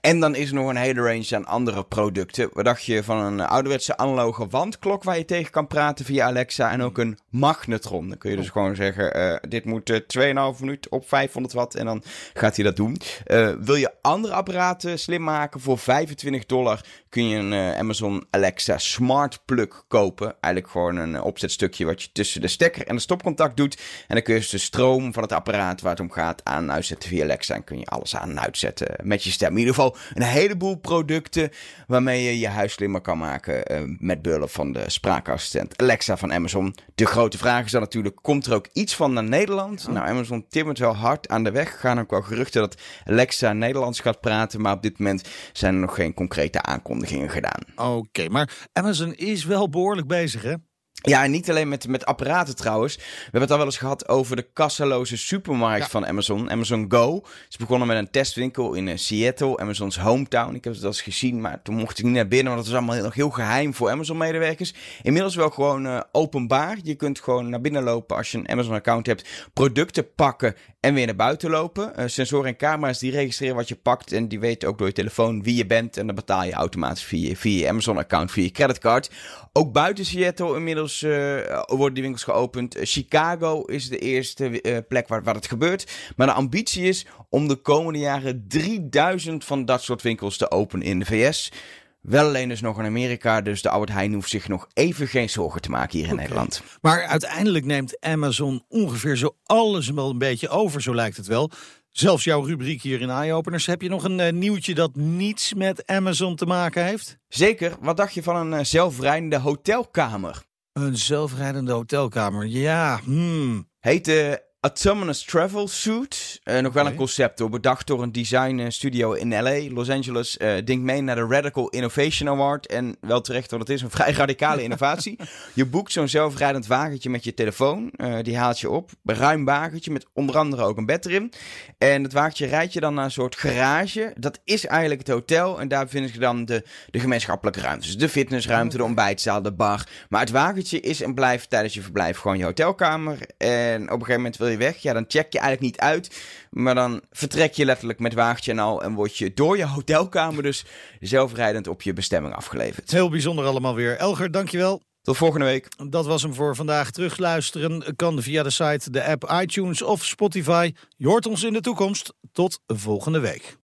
En 0.00 0.20
dan 0.20 0.34
is 0.34 0.48
er 0.48 0.54
nog 0.54 0.68
een 0.68 0.76
hele 0.76 1.02
range 1.02 1.36
aan 1.36 1.46
andere 1.46 1.84
producten. 1.84 2.48
Wat 2.52 2.64
dacht 2.64 2.84
je 2.84 3.02
van 3.02 3.18
een 3.18 3.40
ouderwetse 3.40 3.96
analoge 3.96 4.46
wandklok 4.46 5.02
waar 5.02 5.18
je 5.18 5.24
tegen 5.24 5.50
kan 5.50 5.66
praten 5.66 6.04
via 6.04 6.26
Alexa 6.26 6.70
en 6.70 6.82
ook 6.82 6.98
een 6.98 7.18
magnetron. 7.42 8.08
Dan 8.08 8.18
kun 8.18 8.30
je 8.30 8.36
dus 8.36 8.46
oh. 8.46 8.52
gewoon 8.52 8.76
zeggen, 8.76 9.18
uh, 9.18 9.36
dit 9.48 9.64
moet 9.64 9.90
uh, 9.90 9.96
eh, 9.96 10.54
2,5 10.54 10.60
minuut 10.60 10.88
op 10.88 11.08
500 11.08 11.54
watt 11.54 11.74
en 11.74 11.84
dan 11.84 12.02
gaat 12.34 12.56
hij 12.56 12.64
dat 12.64 12.76
doen. 12.76 12.96
Uh, 13.26 13.52
wil 13.60 13.74
je 13.74 13.92
andere 14.00 14.34
apparaten 14.34 14.98
slim 14.98 15.22
maken 15.22 15.60
voor 15.60 15.78
25 15.78 16.46
dollar 16.46 16.80
kun 17.08 17.28
je 17.28 17.36
een 17.36 17.76
Amazon 17.76 18.26
Alexa 18.30 18.78
Smart 18.78 19.40
Plug 19.44 19.84
kopen. 19.88 20.34
Eigenlijk 20.40 20.72
gewoon 20.72 20.96
een 20.96 21.22
opzetstukje 21.22 21.84
wat 21.84 22.02
je 22.02 22.08
tussen 22.12 22.40
de 22.40 22.48
stekker 22.48 22.86
en 22.86 22.94
de 22.94 23.00
stopcontact 23.00 23.56
doet. 23.56 23.76
En 24.08 24.14
dan 24.14 24.22
kun 24.22 24.34
je 24.34 24.40
dus 24.40 24.50
de 24.50 24.58
stroom 24.58 25.12
van 25.12 25.22
het 25.22 25.32
apparaat 25.32 25.80
waar 25.80 25.90
het 25.90 26.00
om 26.00 26.10
gaat 26.10 26.44
aan 26.44 26.62
en 26.62 26.72
uitzetten 26.72 27.08
via 27.08 27.22
Alexa. 27.22 27.54
En 27.54 27.64
kun 27.64 27.78
je 27.78 27.86
alles 27.86 28.16
aan 28.16 28.30
en 28.30 28.40
uitzetten 28.40 28.96
met 29.02 29.24
je 29.24 29.30
stem. 29.30 29.52
In 29.52 29.58
ieder 29.58 29.74
geval 29.74 29.96
een 30.14 30.22
heleboel 30.22 30.76
producten 30.76 31.50
waarmee 31.86 32.22
je 32.22 32.38
je 32.38 32.48
huis 32.48 32.72
slimmer 32.72 33.00
kan 33.00 33.18
maken 33.18 33.96
met 33.98 34.22
behulp 34.22 34.50
van 34.50 34.72
de 34.72 34.90
spraakassistent 34.90 35.78
Alexa 35.78 36.16
van 36.16 36.32
Amazon. 36.32 36.74
De 36.94 37.06
grote 37.06 37.31
vraag 37.38 37.64
is 37.64 37.70
dan 37.70 37.80
natuurlijk, 37.80 38.16
komt 38.22 38.46
er 38.46 38.54
ook 38.54 38.68
iets 38.72 38.96
van 38.96 39.12
naar 39.12 39.24
Nederland? 39.24 39.88
Nou, 39.88 40.08
Amazon 40.08 40.46
timmert 40.48 40.78
wel 40.78 40.94
hard 40.94 41.28
aan 41.28 41.44
de 41.44 41.50
weg. 41.50 41.80
Gaan 41.80 42.00
ook 42.00 42.10
wel 42.10 42.22
geruchten 42.22 42.60
dat 42.60 42.80
Alexa 43.04 43.52
Nederlands 43.52 44.00
gaat 44.00 44.20
praten. 44.20 44.60
Maar 44.60 44.74
op 44.74 44.82
dit 44.82 44.98
moment 44.98 45.28
zijn 45.52 45.74
er 45.74 45.80
nog 45.80 45.94
geen 45.94 46.14
concrete 46.14 46.62
aankondigingen 46.62 47.30
gedaan. 47.30 47.60
Oké, 47.76 48.28
maar 48.28 48.68
Amazon 48.72 49.14
is 49.14 49.44
wel 49.44 49.68
behoorlijk 49.68 50.06
bezig, 50.06 50.42
hè? 50.42 50.54
Ja, 51.02 51.24
en 51.24 51.30
niet 51.30 51.50
alleen 51.50 51.68
met, 51.68 51.88
met 51.88 52.06
apparaten 52.06 52.56
trouwens. 52.56 52.96
We 52.96 53.02
hebben 53.22 53.40
het 53.40 53.50
al 53.50 53.56
wel 53.56 53.66
eens 53.66 53.78
gehad 53.78 54.08
over 54.08 54.36
de 54.36 54.46
kassaloze 54.52 55.16
supermarkt 55.16 55.90
van 55.90 56.06
Amazon. 56.06 56.50
Amazon 56.50 56.84
Go. 56.88 57.22
is 57.48 57.56
begonnen 57.56 57.88
met 57.88 57.96
een 57.96 58.10
testwinkel 58.10 58.74
in 58.74 58.86
uh, 58.86 58.96
Seattle, 58.96 59.58
Amazon's 59.58 59.96
hometown. 59.98 60.54
Ik 60.54 60.64
heb 60.64 60.72
het 60.72 60.82
wel 60.82 60.90
eens 60.90 61.02
gezien, 61.02 61.40
maar 61.40 61.62
toen 61.62 61.74
mocht 61.74 61.98
ik 61.98 62.04
niet 62.04 62.14
naar 62.14 62.28
binnen, 62.28 62.52
want 62.52 62.64
dat 62.64 62.72
was 62.72 62.82
allemaal 62.82 63.04
nog 63.04 63.14
heel 63.14 63.30
geheim 63.30 63.74
voor 63.74 63.90
Amazon-medewerkers. 63.90 64.74
Inmiddels 65.02 65.34
wel 65.34 65.50
gewoon 65.50 65.86
uh, 65.86 66.00
openbaar. 66.12 66.78
Je 66.82 66.94
kunt 66.94 67.20
gewoon 67.20 67.48
naar 67.48 67.60
binnen 67.60 67.82
lopen 67.82 68.16
als 68.16 68.30
je 68.30 68.38
een 68.38 68.48
Amazon-account 68.48 69.06
hebt, 69.06 69.28
producten 69.52 70.14
pakken 70.14 70.54
en 70.80 70.94
weer 70.94 71.06
naar 71.06 71.16
buiten 71.16 71.50
lopen. 71.50 71.92
Uh, 71.98 72.04
sensoren 72.06 72.48
en 72.48 72.56
camera's 72.56 72.98
die 72.98 73.10
registreren 73.10 73.56
wat 73.56 73.68
je 73.68 73.76
pakt 73.76 74.12
en 74.12 74.28
die 74.28 74.40
weten 74.40 74.68
ook 74.68 74.78
door 74.78 74.86
je 74.86 74.92
telefoon 74.92 75.42
wie 75.42 75.56
je 75.56 75.66
bent. 75.66 75.96
En 75.96 76.06
dan 76.06 76.14
betaal 76.14 76.44
je 76.44 76.52
automatisch 76.52 77.04
via, 77.04 77.34
via 77.34 77.58
je 77.58 77.68
Amazon-account, 77.68 78.30
via 78.30 78.44
je 78.44 78.50
creditcard. 78.50 79.10
Ook 79.52 79.72
buiten 79.72 80.04
Seattle 80.04 80.56
inmiddels 80.56 80.91
uh, 81.00 81.62
worden 81.66 81.94
die 81.94 82.02
winkels 82.02 82.24
geopend. 82.24 82.76
Uh, 82.76 82.82
Chicago 82.84 83.62
is 83.62 83.88
de 83.88 83.98
eerste 83.98 84.62
uh, 84.62 84.78
plek 84.88 85.08
waar, 85.08 85.22
waar 85.22 85.34
het 85.34 85.46
gebeurt. 85.46 85.92
Maar 86.16 86.26
de 86.26 86.32
ambitie 86.32 86.84
is 86.84 87.06
om 87.28 87.48
de 87.48 87.56
komende 87.56 87.98
jaren 87.98 88.44
3000 88.48 89.44
van 89.44 89.64
dat 89.64 89.82
soort 89.82 90.02
winkels 90.02 90.36
te 90.36 90.50
openen 90.50 90.86
in 90.86 90.98
de 90.98 91.04
VS. 91.04 91.52
Wel 92.00 92.26
alleen 92.26 92.48
dus 92.48 92.60
nog 92.60 92.78
in 92.78 92.84
Amerika, 92.84 93.40
dus 93.40 93.62
de 93.62 93.68
Albert 93.68 93.92
Heijn 93.92 94.12
hoeft 94.12 94.30
zich 94.30 94.48
nog 94.48 94.66
even 94.72 95.08
geen 95.08 95.30
zorgen 95.30 95.60
te 95.60 95.70
maken 95.70 95.98
hier 95.98 96.06
in 96.06 96.12
okay. 96.12 96.24
Nederland. 96.24 96.62
Maar 96.80 97.04
uiteindelijk 97.04 97.64
neemt 97.64 98.00
Amazon 98.00 98.64
ongeveer 98.68 99.16
zo 99.16 99.36
alles 99.44 99.90
wel 99.90 100.10
een 100.10 100.18
beetje 100.18 100.48
over, 100.48 100.82
zo 100.82 100.94
lijkt 100.94 101.16
het 101.16 101.26
wel. 101.26 101.50
Zelfs 101.90 102.24
jouw 102.24 102.42
rubriek 102.42 102.82
hier 102.82 103.00
in 103.00 103.10
Eye-Openers. 103.10 103.66
Heb 103.66 103.82
je 103.82 103.88
nog 103.88 104.04
een 104.04 104.18
uh, 104.18 104.32
nieuwtje 104.32 104.74
dat 104.74 104.96
niets 104.96 105.54
met 105.54 105.86
Amazon 105.86 106.36
te 106.36 106.46
maken 106.46 106.84
heeft? 106.84 107.18
Zeker. 107.28 107.76
Wat 107.80 107.96
dacht 107.96 108.14
je 108.14 108.22
van 108.22 108.36
een 108.36 108.58
uh, 108.58 108.64
zelfrijdende 108.64 109.38
hotelkamer? 109.38 110.42
Een 110.72 110.96
zelfrijdende 110.96 111.72
hotelkamer, 111.72 112.46
ja. 112.46 113.00
Hmm. 113.04 113.68
Heet 113.80 114.04
de 114.04 114.51
Autonomous 114.62 115.24
Travel 115.24 115.68
Suit. 115.68 116.40
Uh, 116.44 116.58
nog 116.58 116.72
wel 116.72 116.86
een 116.86 116.94
concept 116.94 117.38
hoor. 117.38 117.50
Bedacht 117.50 117.86
door 117.86 118.02
een 118.02 118.12
design 118.12 118.70
studio 118.70 119.12
in 119.12 119.42
LA, 119.42 119.72
Los 119.72 119.90
Angeles. 119.90 120.36
Uh, 120.38 120.48
denkt 120.64 120.82
mee 120.82 121.00
naar 121.00 121.14
de 121.14 121.26
Radical 121.26 121.68
Innovation 121.68 122.28
Award. 122.28 122.66
En 122.66 122.96
wel 123.00 123.20
terecht, 123.20 123.50
want 123.50 123.62
het 123.62 123.76
is 123.76 123.82
een 123.82 123.90
vrij 124.00 124.12
radicale 124.12 124.62
innovatie. 124.68 125.18
je 125.54 125.66
boekt 125.66 125.92
zo'n 125.92 126.08
zelfrijdend 126.08 126.66
wagentje 126.66 127.10
met 127.10 127.24
je 127.24 127.34
telefoon. 127.34 127.92
Uh, 127.96 128.16
die 128.22 128.36
haalt 128.36 128.60
je 128.60 128.70
op. 128.70 128.90
Een 129.04 129.14
ruim 129.14 129.44
wagentje 129.44 129.90
met 129.90 130.06
onder 130.12 130.36
andere 130.36 130.62
ook 130.62 130.76
een 130.76 130.86
bed 130.86 131.06
erin. 131.06 131.32
En 131.78 132.02
het 132.02 132.12
wagentje 132.12 132.46
rijdt 132.46 132.72
je 132.72 132.80
dan 132.80 132.94
naar 132.94 133.04
een 133.04 133.10
soort 133.10 133.36
garage. 133.36 134.14
Dat 134.16 134.40
is 134.44 134.66
eigenlijk 134.66 135.00
het 135.00 135.16
hotel. 135.16 135.60
En 135.60 135.68
daar 135.68 135.84
bevinden 135.84 136.10
zich 136.10 136.20
dan 136.20 136.44
de, 136.44 136.64
de 136.90 137.00
gemeenschappelijke 137.00 137.60
ruimtes. 137.60 137.86
Dus 137.86 137.98
de 137.98 138.08
fitnessruimte, 138.08 138.76
de 138.76 138.84
ontbijtzaal, 138.84 139.42
de 139.42 139.52
bar. 139.52 139.86
Maar 140.08 140.20
het 140.20 140.30
wagentje 140.30 140.80
is 140.80 141.00
en 141.00 141.14
blijft 141.14 141.50
tijdens 141.50 141.74
je 141.74 141.82
verblijf 141.82 142.18
gewoon 142.18 142.38
je 142.38 142.44
hotelkamer. 142.44 143.18
En 143.38 143.82
op 143.82 143.88
een 143.88 143.98
gegeven 143.98 144.14
moment 144.14 144.36
wil 144.36 144.50
je 144.52 144.58
weg. 144.58 144.76
Ja, 144.76 144.92
dan 144.92 145.04
check 145.08 145.32
je 145.32 145.38
eigenlijk 145.38 145.72
niet 145.72 145.80
uit. 145.80 146.22
Maar 146.50 146.74
dan 146.74 147.02
vertrek 147.10 147.54
je 147.54 147.64
letterlijk 147.64 147.98
met 147.98 148.14
wagentje 148.14 148.50
en 148.50 148.58
al. 148.58 148.82
En 148.82 148.94
word 148.94 149.16
je 149.16 149.34
door 149.34 149.56
je 149.56 149.66
hotelkamer 149.66 150.42
dus 150.42 150.64
zelfrijdend 151.00 151.66
op 151.66 151.82
je 151.82 151.92
bestemming 151.92 152.34
afgeleverd. 152.34 152.90
Heel 152.90 153.10
bijzonder 153.10 153.44
allemaal 153.44 153.74
weer. 153.74 153.96
Elger, 153.96 154.30
dankjewel. 154.30 154.82
Tot 155.02 155.16
volgende 155.16 155.44
week. 155.46 155.68
Dat 155.90 156.06
was 156.06 156.22
hem 156.22 156.34
voor 156.34 156.56
vandaag. 156.56 156.90
Terugluisteren 156.90 157.96
kan 157.96 158.22
via 158.22 158.42
de 158.42 158.50
site, 158.50 158.90
de 158.90 159.04
app 159.04 159.34
iTunes 159.40 159.82
of 159.82 160.04
Spotify. 160.04 160.72
Je 160.96 161.06
hoort 161.06 161.26
ons 161.26 161.42
in 161.42 161.52
de 161.52 161.60
toekomst. 161.60 162.14
Tot 162.32 162.60
volgende 162.66 163.18
week. 163.18 163.56